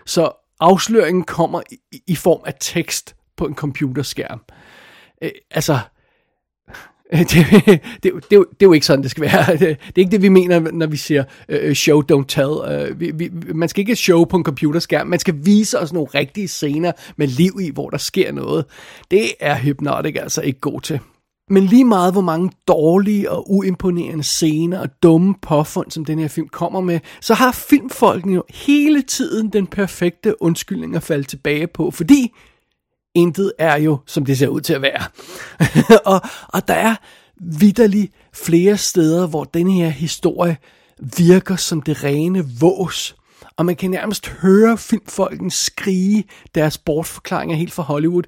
Så 0.06 0.32
afsløringen 0.60 1.24
kommer 1.24 1.62
i, 1.72 2.02
i 2.08 2.16
form 2.16 2.42
af 2.46 2.54
tekst 2.60 3.16
på 3.38 3.46
en 3.46 3.56
computerskærm. 3.56 4.42
Øh, 5.22 5.32
altså, 5.52 5.80
det, 7.18 7.30
det, 7.64 7.82
det, 8.04 8.14
det, 8.32 8.36
er 8.36 8.46
jo 8.64 8.74
ikke 8.74 8.86
sådan, 8.86 9.04
det 9.04 9.12
skal 9.12 9.22
være. 9.22 9.52
Det, 9.52 9.60
det 9.60 9.72
er 9.72 9.76
ikke 9.96 10.12
det, 10.12 10.22
vi 10.22 10.30
mener, 10.30 10.60
når 10.60 10.88
vi 10.88 10.98
siger 10.98 11.24
uh, 11.50 11.74
show, 11.74 12.02
don't 12.12 12.26
tell. 12.28 12.92
Uh, 12.92 13.00
vi, 13.00 13.12
vi, 13.16 13.30
man 13.54 13.70
skal 13.70 13.80
ikke 13.82 13.96
show 13.96 14.26
på 14.26 14.38
en 14.38 14.44
computerskærm. 14.44 15.08
Man 15.08 15.20
skal 15.20 15.36
vise 15.38 15.80
os 15.80 15.94
nogle 15.94 16.08
rigtige 16.16 16.48
scener 16.48 16.92
med 17.16 17.28
liv 17.28 17.60
i, 17.62 17.70
hvor 17.70 17.90
der 17.90 17.98
sker 17.98 18.32
noget. 18.32 18.66
Det 19.12 19.32
er 19.40 19.58
Hypnotic 19.58 20.16
altså 20.20 20.42
ikke 20.42 20.60
god 20.60 20.82
til. 20.82 21.00
Men 21.52 21.64
lige 21.64 21.86
meget 21.86 22.14
hvor 22.14 22.22
mange 22.22 22.52
dårlige 22.68 23.32
og 23.32 23.52
uimponerende 23.52 24.24
scener 24.24 24.80
og 24.80 24.90
dumme 25.04 25.36
påfund, 25.42 25.92
som 25.92 26.06
den 26.06 26.20
her 26.20 26.28
film 26.28 26.48
kommer 26.48 26.82
med, 26.82 27.00
så 27.22 27.34
har 27.34 27.52
filmfolkene 27.52 28.34
jo 28.34 28.44
hele 28.50 29.02
tiden 29.02 29.50
den 29.50 29.68
perfekte 29.68 30.42
undskyldning 30.42 30.96
at 30.96 31.04
falde 31.04 31.24
tilbage 31.24 31.68
på, 31.68 31.92
fordi 31.92 32.32
intet 33.16 33.54
er 33.60 33.78
jo, 33.78 33.98
som 34.08 34.26
det 34.26 34.38
ser 34.38 34.48
ud 34.48 34.62
til 34.62 34.74
at 34.74 34.82
være. 34.82 35.04
og, 36.14 36.22
og 36.48 36.68
der 36.68 36.74
er 36.74 36.96
vidderligt 37.42 38.14
flere 38.34 38.78
steder, 38.78 39.28
hvor 39.28 39.44
den 39.44 39.72
her 39.72 39.90
historie 39.90 40.58
virker 41.18 41.56
som 41.56 41.82
det 41.82 42.04
rene 42.04 42.46
vås 42.60 43.16
og 43.62 43.66
man 43.66 43.76
kan 43.76 43.92
nærmest 43.92 44.28
høre 44.28 44.78
filmfolken 44.78 45.52
skrige 45.52 46.24
deres 46.56 46.78
bortforklaringer 46.78 47.56
helt 47.56 47.74
fra 47.74 47.84
Hollywood. 47.84 48.24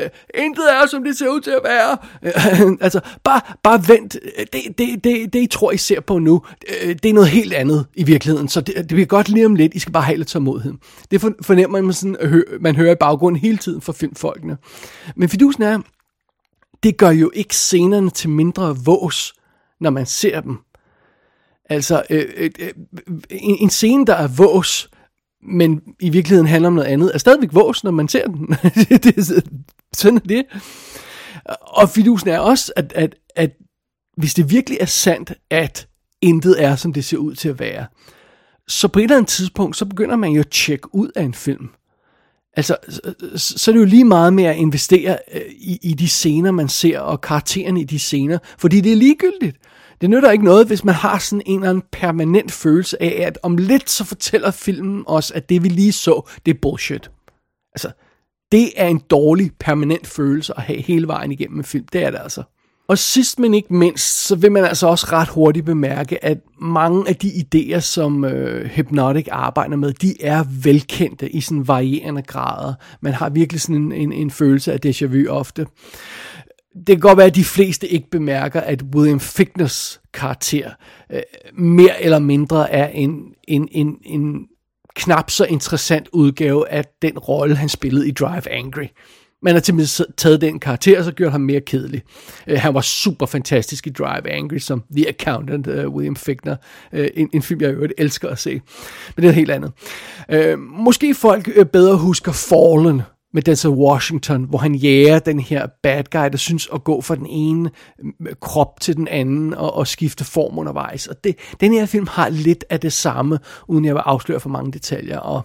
Øh, 0.00 0.08
Intet 0.34 0.64
er, 0.72 0.86
som 0.86 1.04
det 1.04 1.18
ser 1.18 1.28
ud 1.28 1.40
til 1.40 1.50
at 1.50 1.60
være. 1.64 1.96
Øh, 2.22 2.78
altså, 2.80 3.00
bare, 3.24 3.40
bare 3.62 3.88
vent. 3.88 4.16
Det, 4.52 4.78
det, 4.78 5.04
det, 5.04 5.32
det, 5.32 5.34
I 5.34 5.46
tror, 5.46 5.72
I 5.72 5.76
ser 5.76 6.00
på 6.00 6.18
nu, 6.18 6.42
øh, 6.82 6.88
det 7.02 7.04
er 7.04 7.12
noget 7.12 7.28
helt 7.28 7.52
andet 7.52 7.86
i 7.94 8.04
virkeligheden. 8.04 8.48
Så 8.48 8.60
det, 8.60 8.76
det 8.76 8.88
bliver 8.88 9.06
godt 9.06 9.28
lige 9.28 9.46
om 9.46 9.54
lidt. 9.54 9.74
I 9.74 9.78
skal 9.78 9.92
bare 9.92 10.02
have 10.02 10.16
lidt 10.16 10.28
tålmodighed. 10.28 10.72
Det 11.10 11.20
fornemmer 11.20 11.80
man, 11.80 11.92
sådan, 11.92 12.44
man 12.60 12.76
hører 12.76 12.92
i 12.92 12.96
baggrunden 13.00 13.40
hele 13.40 13.58
tiden 13.58 13.80
fra 13.80 13.92
filmfolkene. 13.92 14.56
Men 15.16 15.28
fidusen 15.28 15.62
er, 15.62 15.78
det 16.82 16.96
gør 16.96 17.10
jo 17.10 17.30
ikke 17.34 17.56
scenerne 17.56 18.10
til 18.10 18.30
mindre 18.30 18.76
vås, 18.84 19.34
når 19.80 19.90
man 19.90 20.06
ser 20.06 20.40
dem. 20.40 20.58
Altså, 21.68 22.02
øh, 22.10 22.26
øh, 22.36 22.50
øh, 22.58 22.72
en, 23.30 23.56
en 23.60 23.70
scene, 23.70 24.06
der 24.06 24.14
er 24.14 24.28
vås, 24.28 24.90
men 25.42 25.82
i 26.00 26.10
virkeligheden 26.10 26.46
handler 26.46 26.66
om 26.66 26.74
noget 26.74 26.88
andet, 26.88 27.10
er 27.14 27.18
stadigvæk 27.18 27.48
vås, 27.52 27.84
når 27.84 27.90
man 27.90 28.08
ser 28.08 28.26
den. 28.26 28.46
det, 29.04 29.44
sådan 29.92 30.16
er 30.16 30.20
det. 30.20 30.44
Og 31.60 31.88
fidusen 31.88 32.28
er 32.28 32.38
også, 32.38 32.72
at, 32.76 32.92
at, 32.92 33.14
at 33.36 33.50
hvis 34.16 34.34
det 34.34 34.50
virkelig 34.50 34.78
er 34.80 34.86
sandt, 34.86 35.32
at 35.50 35.88
intet 36.20 36.64
er, 36.64 36.76
som 36.76 36.92
det 36.92 37.04
ser 37.04 37.16
ud 37.16 37.34
til 37.34 37.48
at 37.48 37.58
være, 37.60 37.86
så 38.68 38.88
på 38.88 38.98
et 38.98 39.02
eller 39.02 39.16
andet 39.16 39.28
tidspunkt, 39.28 39.76
så 39.76 39.84
begynder 39.84 40.16
man 40.16 40.30
jo 40.30 40.40
at 40.40 40.48
tjekke 40.50 40.94
ud 40.94 41.10
af 41.16 41.22
en 41.22 41.34
film. 41.34 41.68
Altså, 42.56 42.76
så, 43.36 43.58
så 43.58 43.70
er 43.70 43.72
det 43.72 43.80
jo 43.80 43.86
lige 43.86 44.04
meget 44.04 44.32
med 44.32 44.44
at 44.44 44.56
investere 44.56 45.18
øh, 45.34 45.40
i, 45.50 45.78
i 45.82 45.94
de 45.94 46.08
scener, 46.08 46.50
man 46.50 46.68
ser, 46.68 47.00
og 47.00 47.20
karaktererne 47.20 47.80
i 47.80 47.84
de 47.84 47.98
scener, 47.98 48.38
fordi 48.58 48.80
det 48.80 48.92
er 48.92 48.96
ligegyldigt. 48.96 49.56
Det 50.00 50.10
nytter 50.10 50.30
ikke 50.30 50.44
noget, 50.44 50.66
hvis 50.66 50.84
man 50.84 50.94
har 50.94 51.18
sådan 51.18 51.42
en 51.46 51.58
eller 51.58 51.70
anden 51.70 51.84
permanent 51.92 52.52
følelse 52.52 53.02
af, 53.02 53.26
at 53.26 53.38
om 53.42 53.56
lidt 53.56 53.90
så 53.90 54.04
fortæller 54.04 54.50
filmen 54.50 55.04
os, 55.06 55.30
at 55.30 55.48
det 55.48 55.62
vi 55.62 55.68
lige 55.68 55.92
så, 55.92 56.28
det 56.46 56.54
er 56.54 56.58
bullshit. 56.62 57.10
Altså, 57.74 57.90
det 58.52 58.70
er 58.76 58.88
en 58.88 58.98
dårlig 59.10 59.50
permanent 59.60 60.06
følelse 60.06 60.52
at 60.56 60.62
have 60.62 60.82
hele 60.82 61.06
vejen 61.06 61.32
igennem 61.32 61.58
en 61.58 61.64
film. 61.64 61.86
Det 61.92 62.02
er 62.02 62.10
det 62.10 62.18
altså. 62.22 62.42
Og 62.88 62.98
sidst 62.98 63.38
men 63.38 63.54
ikke 63.54 63.74
mindst, 63.74 64.26
så 64.26 64.36
vil 64.36 64.52
man 64.52 64.64
altså 64.64 64.86
også 64.86 65.06
ret 65.12 65.28
hurtigt 65.28 65.66
bemærke, 65.66 66.24
at 66.24 66.38
mange 66.60 67.08
af 67.08 67.16
de 67.16 67.28
idéer, 67.28 67.80
som 67.80 68.24
øh, 68.24 68.66
Hypnotic 68.66 69.26
arbejder 69.30 69.76
med, 69.76 69.92
de 69.92 70.22
er 70.22 70.44
velkendte 70.62 71.30
i 71.30 71.40
sådan 71.40 71.68
varierende 71.68 72.22
grader. 72.22 72.74
Man 73.00 73.12
har 73.12 73.28
virkelig 73.28 73.60
sådan 73.60 73.76
en, 73.76 73.92
en, 73.92 74.12
en 74.12 74.30
følelse 74.30 74.72
af 74.72 74.78
déjà 74.86 75.06
vu 75.06 75.28
ofte 75.28 75.66
det 76.76 76.86
kan 76.86 77.00
godt 77.00 77.18
være, 77.18 77.26
at 77.26 77.34
de 77.34 77.44
fleste 77.44 77.88
ikke 77.88 78.10
bemærker, 78.10 78.60
at 78.60 78.82
William 78.94 79.20
Fickners 79.20 80.00
karakter 80.14 80.70
øh, 81.12 81.20
mere 81.54 82.02
eller 82.02 82.18
mindre 82.18 82.70
er 82.70 82.88
en, 82.88 83.20
en, 83.48 83.68
en, 83.72 83.96
en 84.04 84.46
knap 84.96 85.30
så 85.30 85.44
interessant 85.44 86.08
udgave 86.12 86.68
af 86.68 86.84
den 87.02 87.18
rolle, 87.18 87.56
han 87.56 87.68
spillede 87.68 88.08
i 88.08 88.10
Drive 88.10 88.50
Angry. 88.50 88.86
Man 89.42 89.54
har 89.54 89.62
simpelthen 89.62 90.06
taget 90.16 90.40
den 90.40 90.58
karakter, 90.58 90.98
og 90.98 91.04
så 91.04 91.12
gjort 91.12 91.32
ham 91.32 91.40
mere 91.40 91.60
kedelig. 91.60 92.02
Uh, 92.50 92.56
han 92.56 92.74
var 92.74 92.80
super 92.80 93.26
fantastisk 93.26 93.86
i 93.86 93.90
Drive 93.90 94.30
Angry, 94.30 94.58
som 94.58 94.82
The 94.96 95.08
Accountant, 95.08 95.66
uh, 95.66 95.94
William 95.94 96.16
Fickner. 96.16 96.56
Uh, 96.92 96.98
øh, 96.98 97.08
en, 97.14 97.28
en 97.32 97.42
film, 97.42 97.60
jeg 97.60 97.70
øvrigt 97.70 97.92
elsker 97.98 98.28
at 98.28 98.38
se. 98.38 98.60
Men 99.16 99.22
det 99.22 99.28
er 99.28 99.32
helt 99.32 99.50
andet. 99.50 99.72
Uh, 100.34 100.58
måske 100.58 101.14
folk 101.14 101.48
uh, 101.58 101.66
bedre 101.66 101.96
husker 101.96 102.32
Fallen, 102.32 103.02
med 103.36 103.42
Denzel 103.42 103.70
Washington, 103.70 104.44
hvor 104.44 104.58
han 104.58 104.74
jager 104.74 105.18
den 105.18 105.40
her 105.40 105.66
bad 105.82 106.04
guy, 106.10 106.30
der 106.32 106.36
synes 106.36 106.68
at 106.74 106.84
gå 106.84 107.00
fra 107.00 107.16
den 107.16 107.26
ene 107.26 107.70
mm, 108.02 108.26
krop 108.40 108.80
til 108.80 108.96
den 108.96 109.08
anden 109.08 109.54
og, 109.54 109.74
og 109.74 109.86
skifte 109.86 110.24
form 110.24 110.58
undervejs. 110.58 111.06
Og 111.06 111.24
det, 111.24 111.36
den 111.60 111.72
her 111.72 111.86
film 111.86 112.06
har 112.10 112.28
lidt 112.28 112.64
af 112.70 112.80
det 112.80 112.92
samme, 112.92 113.38
uden 113.68 113.84
jeg 113.84 113.94
vil 113.94 114.02
afsløre 114.04 114.40
for 114.40 114.48
mange 114.48 114.72
detaljer. 114.72 115.18
Og 115.18 115.42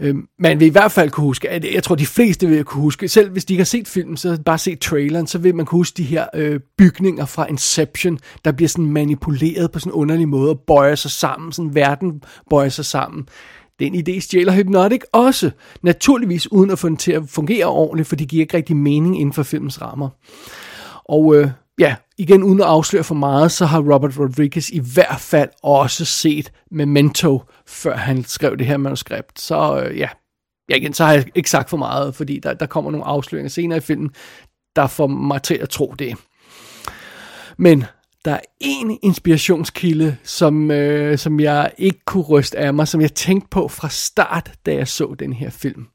øh, 0.00 0.14
man 0.38 0.60
vil 0.60 0.66
i 0.66 0.70
hvert 0.70 0.92
fald 0.92 1.10
kunne 1.10 1.24
huske, 1.24 1.48
at 1.48 1.74
jeg 1.74 1.82
tror 1.82 1.94
de 1.94 2.06
fleste 2.06 2.48
vil 2.48 2.64
kunne 2.64 2.82
huske, 2.82 3.08
selv 3.08 3.30
hvis 3.30 3.44
de 3.44 3.52
ikke 3.52 3.60
har 3.60 3.64
set 3.66 3.88
filmen, 3.88 4.16
så 4.16 4.38
bare 4.44 4.58
se 4.58 4.76
traileren, 4.76 5.26
så 5.26 5.38
vil 5.38 5.54
man 5.54 5.66
kunne 5.66 5.78
huske 5.78 5.96
de 5.96 6.02
her 6.02 6.26
øh, 6.34 6.60
bygninger 6.78 7.24
fra 7.24 7.46
Inception, 7.46 8.18
der 8.44 8.52
bliver 8.52 8.68
sådan 8.68 8.86
manipuleret 8.86 9.72
på 9.72 9.78
sådan 9.78 9.92
en 9.92 9.94
underlig 9.94 10.28
måde 10.28 10.50
og 10.50 10.60
bøjer 10.66 10.94
sig 10.94 11.10
sammen, 11.10 11.52
sådan 11.52 11.74
verden 11.74 12.22
bøjer 12.50 12.68
sig 12.68 12.84
sammen. 12.84 13.26
Den 13.80 13.94
idé 13.94 14.20
stjæler 14.20 14.52
Hypnotic 14.52 15.00
også, 15.12 15.50
naturligvis 15.82 16.52
uden 16.52 16.70
at 16.70 16.78
få 16.78 16.88
den 16.88 16.96
til 16.96 17.12
at 17.12 17.22
fungere 17.28 17.66
ordentligt, 17.66 18.08
for 18.08 18.16
det 18.16 18.28
giver 18.28 18.42
ikke 18.42 18.56
rigtig 18.56 18.76
mening 18.76 19.20
inden 19.20 19.32
for 19.32 19.42
filmens 19.42 19.82
rammer. 19.82 20.08
Og 21.04 21.36
øh, 21.36 21.50
ja, 21.78 21.96
igen 22.18 22.42
uden 22.42 22.60
at 22.60 22.66
afsløre 22.66 23.04
for 23.04 23.14
meget, 23.14 23.52
så 23.52 23.66
har 23.66 23.80
Robert 23.80 24.18
Rodriguez 24.18 24.70
i 24.70 24.80
hvert 24.94 25.20
fald 25.20 25.48
også 25.62 26.04
set 26.04 26.52
Memento, 26.70 27.42
før 27.66 27.96
han 27.96 28.24
skrev 28.24 28.56
det 28.56 28.66
her 28.66 28.76
manuskript. 28.76 29.40
Så 29.40 29.82
øh, 29.84 29.98
ja, 29.98 30.08
ja, 30.68 30.76
igen, 30.76 30.94
så 30.94 31.04
har 31.04 31.12
jeg 31.12 31.24
ikke 31.34 31.50
sagt 31.50 31.70
for 31.70 31.76
meget, 31.76 32.14
fordi 32.14 32.38
der, 32.38 32.54
der 32.54 32.66
kommer 32.66 32.90
nogle 32.90 33.06
afsløringer 33.06 33.50
senere 33.50 33.76
i 33.76 33.80
filmen, 33.80 34.10
der 34.76 34.86
får 34.86 35.06
mig 35.06 35.42
til 35.42 35.54
at 35.54 35.68
tro 35.68 35.94
det. 35.98 36.16
Men 37.58 37.84
der 38.24 38.32
er 38.32 38.40
en 38.60 38.98
inspirationskilde, 39.02 40.16
som, 40.22 40.70
øh, 40.70 41.18
som 41.18 41.40
jeg 41.40 41.70
ikke 41.78 42.00
kunne 42.04 42.24
ryste 42.24 42.58
af 42.58 42.74
mig, 42.74 42.88
som 42.88 43.00
jeg 43.00 43.14
tænkte 43.14 43.48
på 43.50 43.68
fra 43.68 43.88
start, 43.88 44.52
da 44.66 44.74
jeg 44.74 44.88
så 44.88 45.14
den 45.18 45.32
her 45.32 45.50
film. 45.50 45.86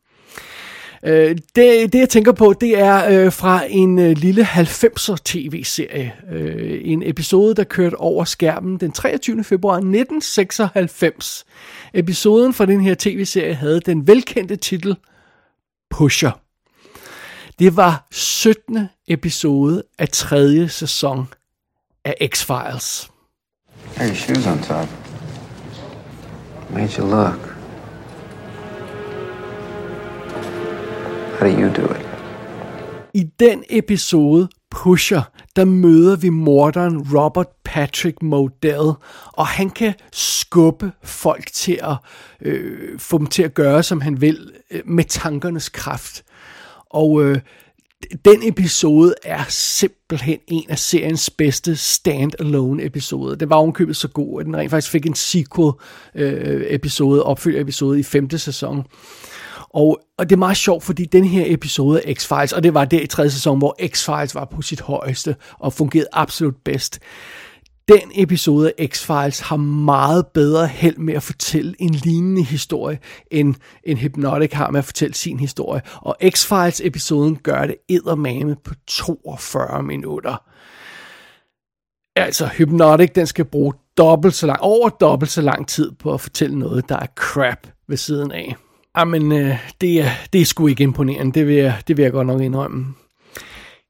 Øh, 1.05 1.38
det, 1.55 1.93
det 1.93 1.99
jeg 1.99 2.09
tænker 2.09 2.31
på, 2.31 2.53
det 2.61 2.79
er 2.79 3.25
øh, 3.25 3.31
fra 3.31 3.63
en 3.69 3.99
øh, 3.99 4.17
lille 4.17 4.43
90'er 4.43 5.15
tv-serie. 5.25 6.13
Øh, 6.31 6.81
en 6.83 7.03
episode, 7.03 7.55
der 7.55 7.63
kørte 7.63 7.95
over 7.95 8.23
skærmen 8.23 8.77
den 8.77 8.91
23. 8.91 9.43
februar 9.43 9.75
1996. 9.75 11.45
Episoden 11.93 12.53
fra 12.53 12.65
den 12.65 12.81
her 12.81 12.95
tv-serie 12.99 13.53
havde 13.53 13.79
den 13.79 14.07
velkendte 14.07 14.55
titel 14.55 14.95
Pusher. 15.89 16.31
Det 17.59 17.77
var 17.77 18.07
17. 18.11 18.89
episode 19.07 19.83
af 19.99 20.09
tredje 20.09 20.69
sæson 20.69 21.27
af 22.05 22.29
X-Files. 22.33 23.09
Hey, 23.97 24.07
your 24.07 24.15
shoes 24.15 24.47
on 24.47 24.59
top. 24.59 24.87
Made 26.69 26.97
you 26.97 27.05
look. 27.05 27.55
How 31.39 31.47
do 31.47 31.59
you 31.61 31.69
do 31.73 31.93
it? 31.93 32.05
I 33.13 33.23
den 33.39 33.63
episode 33.69 34.47
Pusher, 34.69 35.21
der 35.55 35.65
møder 35.65 36.15
vi 36.15 36.29
morderen 36.29 37.07
Robert 37.17 37.47
Patrick 37.63 38.21
Modell, 38.21 38.91
og 39.33 39.47
han 39.47 39.69
kan 39.69 39.93
skubbe 40.13 40.91
folk 41.03 41.51
til 41.53 41.79
at 41.83 41.97
øh, 42.41 42.99
få 42.99 43.17
dem 43.17 43.27
til 43.27 43.43
at 43.43 43.53
gøre, 43.53 43.83
som 43.83 44.01
han 44.01 44.21
vil, 44.21 44.51
øh, 44.71 44.81
med 44.85 45.03
tankernes 45.03 45.69
kraft. 45.69 46.23
Og 46.89 47.23
øh, 47.23 47.39
den 48.25 48.43
episode 48.43 49.13
er 49.23 49.43
simpelthen 49.49 50.39
en 50.47 50.65
af 50.69 50.79
seriens 50.79 51.29
bedste 51.29 51.75
stand-alone 51.75 52.86
episoder. 52.86 53.36
Det 53.36 53.49
var 53.49 53.55
ovenkøbet 53.55 53.95
så 53.95 54.08
god, 54.08 54.39
at 54.39 54.45
den 54.45 54.58
rent 54.58 54.71
faktisk 54.71 54.91
fik 54.91 55.05
en 55.05 55.15
sequel 55.15 55.71
øh, 56.15 56.65
episode, 56.69 57.23
opfølger 57.23 57.62
episode 57.62 57.99
i 57.99 58.03
femte 58.03 58.39
sæson. 58.39 58.86
Og, 59.69 59.99
og 60.17 60.29
det 60.29 60.36
er 60.36 60.39
meget 60.39 60.58
sjovt, 60.58 60.84
fordi 60.84 61.05
den 61.05 61.25
her 61.25 61.43
episode 61.47 62.01
af 62.01 62.13
X-Files, 62.19 62.55
og 62.55 62.63
det 62.63 62.73
var 62.73 62.86
der 62.86 63.01
i 63.01 63.08
tredje 63.08 63.31
sæson, 63.31 63.58
hvor 63.58 63.75
X-Files 63.81 64.31
var 64.34 64.45
på 64.45 64.62
sit 64.62 64.81
højeste 64.81 65.36
og 65.60 65.73
fungerede 65.73 66.08
absolut 66.13 66.55
bedst. 66.65 66.99
Den 67.87 68.11
episode 68.15 68.73
af 68.77 68.89
X-Files 68.93 69.43
har 69.43 69.55
meget 69.57 70.27
bedre 70.27 70.67
held 70.67 70.97
med 70.97 71.13
at 71.13 71.23
fortælle 71.23 71.75
en 71.79 71.93
lignende 71.93 72.43
historie, 72.43 72.99
end, 73.31 73.55
end 73.83 73.99
Hypnotic 73.99 74.53
har 74.53 74.71
med 74.71 74.79
at 74.79 74.85
fortælle 74.85 75.13
sin 75.13 75.39
historie. 75.39 75.81
Og 75.95 76.17
X-Files 76.23 76.87
episoden 76.87 77.35
gør 77.35 77.65
det 77.65 77.75
eddermame 77.89 78.55
på 78.63 78.73
42 78.87 79.83
minutter. 79.83 80.43
Altså, 82.15 82.49
Hypnotic, 82.57 83.09
den 83.15 83.27
skal 83.27 83.45
bruge 83.45 83.73
dobbelt 83.97 84.33
så 84.33 84.47
lang, 84.47 84.61
over 84.61 84.89
dobbelt 84.89 85.31
så 85.31 85.41
lang 85.41 85.67
tid 85.67 85.91
på 85.91 86.13
at 86.13 86.21
fortælle 86.21 86.59
noget, 86.59 86.89
der 86.89 86.95
er 86.97 87.07
crap 87.15 87.67
ved 87.87 87.97
siden 87.97 88.31
af. 88.31 88.55
Ah, 88.95 88.99
Jamen, 88.99 89.31
øh, 89.31 89.57
det, 89.81 90.01
er, 90.01 90.09
det 90.33 90.41
er 90.41 90.45
sgu 90.45 90.67
ikke 90.67 90.83
imponerende, 90.83 91.39
det 91.39 91.47
vil, 91.47 91.55
jeg, 91.55 91.81
det 91.87 91.97
vil 91.97 92.03
jeg 92.03 92.11
godt 92.11 92.27
nok 92.27 92.41
indrømme. 92.41 92.85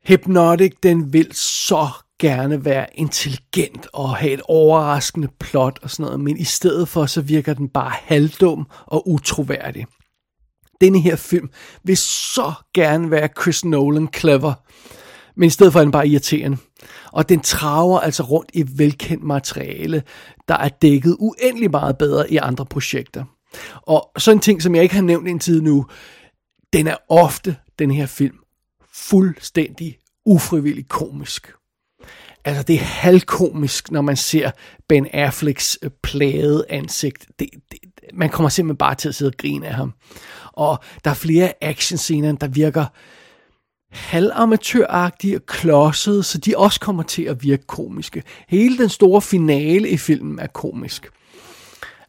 Hypnotic, 0.08 0.74
den 0.84 1.14
vil 1.14 1.28
så 1.34 1.88
gerne 2.20 2.66
være 2.66 2.88
intelligent 2.94 3.88
og 3.94 4.16
have 4.16 4.34
et 4.34 4.42
overraskende 4.48 5.28
plot 5.40 5.80
og 5.82 5.90
sådan 5.90 6.04
noget, 6.04 6.20
men 6.20 6.38
i 6.38 6.44
stedet 6.44 6.90
for, 6.90 7.06
så 7.06 7.22
virker 7.22 7.54
den 7.54 7.70
bare 7.70 7.92
halvdum 8.04 8.68
og 8.86 9.10
utroværdig. 9.10 9.86
Denne 10.82 11.00
her 11.00 11.16
film 11.16 11.50
vil 11.84 11.98
så 11.98 12.54
gerne 12.74 13.12
være 13.12 13.30
Chris 13.42 13.66
Nolan 13.66 14.10
clever, 14.16 14.54
men 15.36 15.48
i 15.48 15.50
stedet 15.50 15.74
for 15.74 15.80
er 15.80 15.84
den 15.84 15.92
bare 15.92 16.08
irriterende. 16.08 16.58
Og 17.12 17.30
den 17.30 17.40
traver 17.40 18.00
altså 18.00 18.24
rundt 18.24 18.52
i 18.54 18.66
velkendt 18.76 19.24
materiale, 19.24 20.04
der 20.48 20.56
er 20.56 20.70
dækket 20.70 21.18
uendelig 21.20 21.72
meget 21.72 21.98
bedre 21.98 22.32
i 22.32 22.38
andre 22.38 22.66
projekter. 22.66 23.24
Og 23.82 24.12
sådan 24.18 24.38
en 24.38 24.42
ting, 24.42 24.62
som 24.62 24.76
jeg 24.76 24.84
ikke 24.84 24.96
har 24.96 25.02
nævnt 25.02 25.28
indtil 25.28 25.64
nu, 25.64 25.86
den 26.74 26.88
er 26.88 26.96
ofte, 27.10 27.56
den 27.80 27.92
her 27.92 28.06
film, 28.06 28.38
fuldstændig 28.94 29.98
ufrivillig 30.26 30.88
komisk. 30.88 31.54
Altså, 32.46 32.64
det 32.64 32.76
er 32.76 32.80
halvkomisk, 32.80 33.92
når 33.92 34.02
man 34.02 34.18
ser 34.18 34.52
Ben 34.90 35.08
Afflecks 35.14 35.78
øh, 35.82 35.92
plade 36.04 36.66
ansigt. 36.70 37.26
Det, 37.40 37.50
det, 37.72 37.80
man 38.14 38.30
kommer 38.30 38.50
simpelthen 38.50 38.78
bare 38.78 38.96
til 38.96 39.10
at 39.10 39.16
sidde 39.16 39.30
og 39.30 39.38
grine 39.38 39.68
af 39.68 39.74
ham. 39.74 39.94
Og 40.54 40.80
der 41.04 41.10
er 41.12 41.16
flere 41.16 41.54
actionscener, 41.62 42.32
der 42.32 42.48
virker 42.48 42.86
halvamatøragtige 43.92 45.38
og 45.38 45.46
klodsede, 45.46 46.24
så 46.24 46.38
de 46.38 46.58
også 46.58 46.80
kommer 46.80 47.04
til 47.04 47.24
at 47.24 47.44
virke 47.44 47.64
komiske. 47.68 48.24
Hele 48.48 48.78
den 48.78 48.90
store 48.90 49.22
finale 49.22 49.90
i 49.90 49.98
filmen 49.98 50.40
er 50.40 50.48
komisk. 50.48 51.10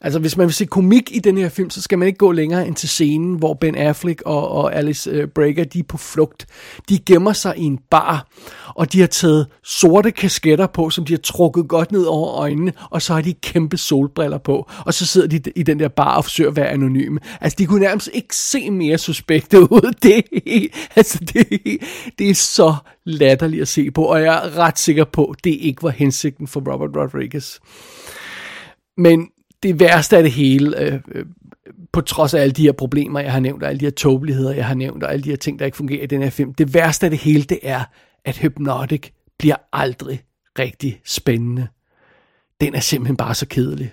Altså, 0.07 0.19
hvis 0.19 0.37
man 0.37 0.47
vil 0.47 0.55
se 0.55 0.66
komik 0.66 1.16
i 1.16 1.19
den 1.19 1.38
her 1.38 1.49
film, 1.49 1.71
så 1.71 1.83
skal 1.83 1.99
man 1.99 2.07
ikke 2.07 2.19
gå 2.19 2.33
længere 2.33 2.66
end 2.66 2.75
til 2.75 2.88
scenen, 2.88 3.35
hvor 3.35 3.55
Ben 3.55 3.75
Affleck 3.75 4.23
og, 4.27 4.49
og 4.49 4.75
Alice 4.77 5.11
øh, 5.11 5.29
Breaker, 5.29 5.64
de 5.64 5.79
er 5.79 5.83
på 5.88 5.97
flugt. 5.97 6.47
De 6.88 6.99
gemmer 6.99 7.33
sig 7.33 7.55
i 7.57 7.62
en 7.62 7.79
bar, 7.90 8.29
og 8.75 8.92
de 8.92 9.01
har 9.01 9.07
taget 9.07 9.47
sorte 9.64 10.11
kasketter 10.11 10.66
på, 10.66 10.90
som 10.90 11.05
de 11.05 11.12
har 11.12 11.19
trukket 11.19 11.69
godt 11.69 11.92
ned 11.92 12.05
over 12.05 12.33
øjnene, 12.33 12.73
og 12.90 13.03
så 13.03 13.14
har 13.14 13.21
de 13.21 13.35
kæmpe 13.35 13.77
solbriller 13.77 14.38
på, 14.38 14.71
og 14.87 14.95
så 14.95 15.07
sidder 15.07 15.29
de 15.29 15.53
i 15.57 15.62
den 15.62 15.81
der 15.81 15.88
bar 15.88 16.16
og 16.16 16.25
forsøger 16.25 16.51
at 16.51 16.57
være 16.57 16.69
anonyme. 16.69 17.21
Altså, 17.40 17.57
de 17.59 17.66
kunne 17.66 17.81
nærmest 17.81 18.11
ikke 18.12 18.37
se 18.37 18.71
mere 18.71 18.99
suspekte 18.99 19.61
ud. 19.73 19.95
Det 20.03 20.25
altså, 20.97 21.19
det, 21.19 21.79
det 22.19 22.31
er 22.31 22.35
så 22.35 22.75
latterligt 23.05 23.62
at 23.62 23.69
se 23.69 23.90
på, 23.90 24.03
og 24.03 24.23
jeg 24.23 24.35
er 24.35 24.59
ret 24.59 24.79
sikker 24.79 25.05
på, 25.05 25.35
det 25.45 25.51
ikke 25.61 25.83
var 25.83 25.90
hensigten 25.90 26.47
for 26.47 26.73
Robert 26.73 26.90
Rodriguez. 26.97 27.59
Men 28.99 29.29
det 29.67 29.81
værste 29.81 30.17
af 30.17 30.23
det 30.23 30.33
hele, 30.33 30.81
øh, 30.81 31.01
øh, 31.15 31.27
på 31.93 32.01
trods 32.01 32.35
af 32.35 32.41
alle 32.41 32.53
de 32.53 32.63
her 32.63 32.73
problemer, 32.73 33.21
jeg 33.21 33.33
har 33.33 33.41
nævnt, 33.41 33.63
og 33.63 33.69
alle 33.69 33.81
de 33.81 33.85
her 33.85 33.91
tåbeligheder, 33.91 34.55
jeg 34.55 34.67
har 34.67 34.75
nævnt, 34.75 35.03
og 35.03 35.13
alle 35.13 35.23
de 35.25 35.29
her 35.29 35.37
ting, 35.37 35.59
der 35.59 35.65
ikke 35.65 35.77
fungerer 35.77 36.03
i 36.03 36.07
den 36.07 36.23
her 36.23 36.31
film, 36.31 36.55
det 36.55 36.75
værste 36.75 37.07
af 37.07 37.11
det 37.11 37.19
hele, 37.19 37.43
det 37.43 37.59
er, 37.63 37.85
at 38.25 38.39
Hypnotic 38.39 39.11
bliver 39.39 39.57
aldrig 39.73 40.23
rigtig 40.59 41.01
spændende. 41.05 41.67
Den 42.61 42.75
er 42.75 42.81
simpelthen 42.81 43.17
bare 43.17 43.35
så 43.35 43.47
kedelig. 43.49 43.93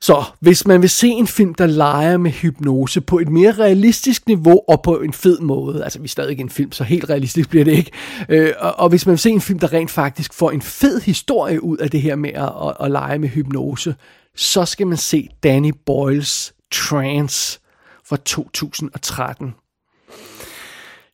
Så 0.00 0.24
hvis 0.40 0.66
man 0.66 0.82
vil 0.82 0.90
se 0.90 1.08
en 1.08 1.26
film, 1.26 1.54
der 1.54 1.66
leger 1.66 2.16
med 2.16 2.30
hypnose 2.30 3.00
på 3.00 3.18
et 3.18 3.28
mere 3.28 3.52
realistisk 3.52 4.26
niveau 4.26 4.60
og 4.68 4.82
på 4.82 5.00
en 5.00 5.12
fed 5.12 5.40
måde, 5.40 5.84
altså 5.84 5.98
vi 5.98 6.04
er 6.04 6.08
stadig 6.08 6.40
en 6.40 6.50
film, 6.50 6.72
så 6.72 6.84
helt 6.84 7.10
realistisk 7.10 7.48
bliver 7.48 7.64
det 7.64 7.72
ikke, 7.72 7.90
øh, 8.28 8.52
og, 8.58 8.78
og 8.78 8.88
hvis 8.88 9.06
man 9.06 9.10
vil 9.10 9.18
se 9.18 9.30
en 9.30 9.40
film, 9.40 9.58
der 9.58 9.72
rent 9.72 9.90
faktisk 9.90 10.34
får 10.34 10.50
en 10.50 10.62
fed 10.62 11.00
historie 11.00 11.62
ud 11.62 11.76
af 11.76 11.90
det 11.90 12.02
her 12.02 12.16
med 12.16 12.30
at, 12.30 12.52
at, 12.68 12.76
at 12.80 12.90
lege 12.90 13.18
med 13.18 13.28
hypnose, 13.28 13.94
så 14.36 14.64
skal 14.64 14.86
man 14.86 14.98
se 14.98 15.28
Danny 15.42 15.72
Boyles 15.86 16.54
Trance 16.72 17.60
fra 18.04 18.16
2013. 18.16 19.54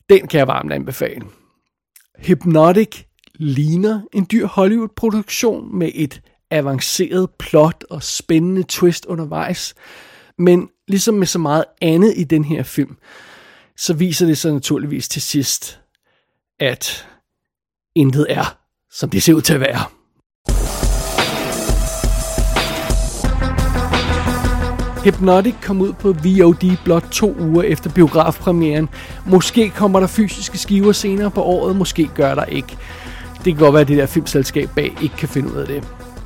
Den 0.08 0.28
kan 0.28 0.38
jeg 0.38 0.48
varmt 0.48 0.72
anbefale. 0.72 1.22
Hypnotic 2.18 3.02
ligner 3.34 4.00
en 4.12 4.26
dyr 4.32 4.46
Hollywood-produktion 4.46 5.78
med 5.78 5.90
et 5.94 6.20
avanceret 6.52 7.30
plot 7.38 7.84
og 7.90 8.02
spændende 8.02 8.62
twist 8.68 9.04
undervejs. 9.04 9.74
Men 10.38 10.68
ligesom 10.88 11.14
med 11.14 11.26
så 11.26 11.38
meget 11.38 11.64
andet 11.80 12.14
i 12.16 12.24
den 12.24 12.44
her 12.44 12.62
film, 12.62 12.96
så 13.76 13.94
viser 13.94 14.26
det 14.26 14.38
sig 14.38 14.52
naturligvis 14.52 15.08
til 15.08 15.22
sidst, 15.22 15.80
at 16.60 17.06
intet 17.94 18.26
er, 18.28 18.58
som 18.90 19.10
det 19.10 19.22
ser 19.22 19.34
ud 19.34 19.40
til 19.40 19.54
at 19.54 19.60
være. 19.60 19.84
Hypnotic 25.04 25.54
kom 25.62 25.80
ud 25.80 25.92
på 25.92 26.12
VOD 26.12 26.76
blot 26.84 27.04
to 27.12 27.36
uger 27.40 27.62
efter 27.62 27.90
biografpremieren. 27.90 28.88
Måske 29.26 29.70
kommer 29.70 30.00
der 30.00 30.06
fysiske 30.06 30.58
skiver 30.58 30.92
senere 30.92 31.30
på 31.30 31.42
året, 31.42 31.76
måske 31.76 32.10
gør 32.14 32.34
der 32.34 32.44
ikke. 32.44 32.76
Det 33.34 33.44
kan 33.44 33.56
godt 33.56 33.72
være, 33.72 33.80
at 33.80 33.88
det 33.88 33.98
der 33.98 34.06
filmselskab 34.06 34.70
bag 34.74 34.96
ikke 35.02 35.16
kan 35.16 35.28
finde 35.28 35.52
ud 35.52 35.56
af 35.56 35.66
det. 35.66 36.01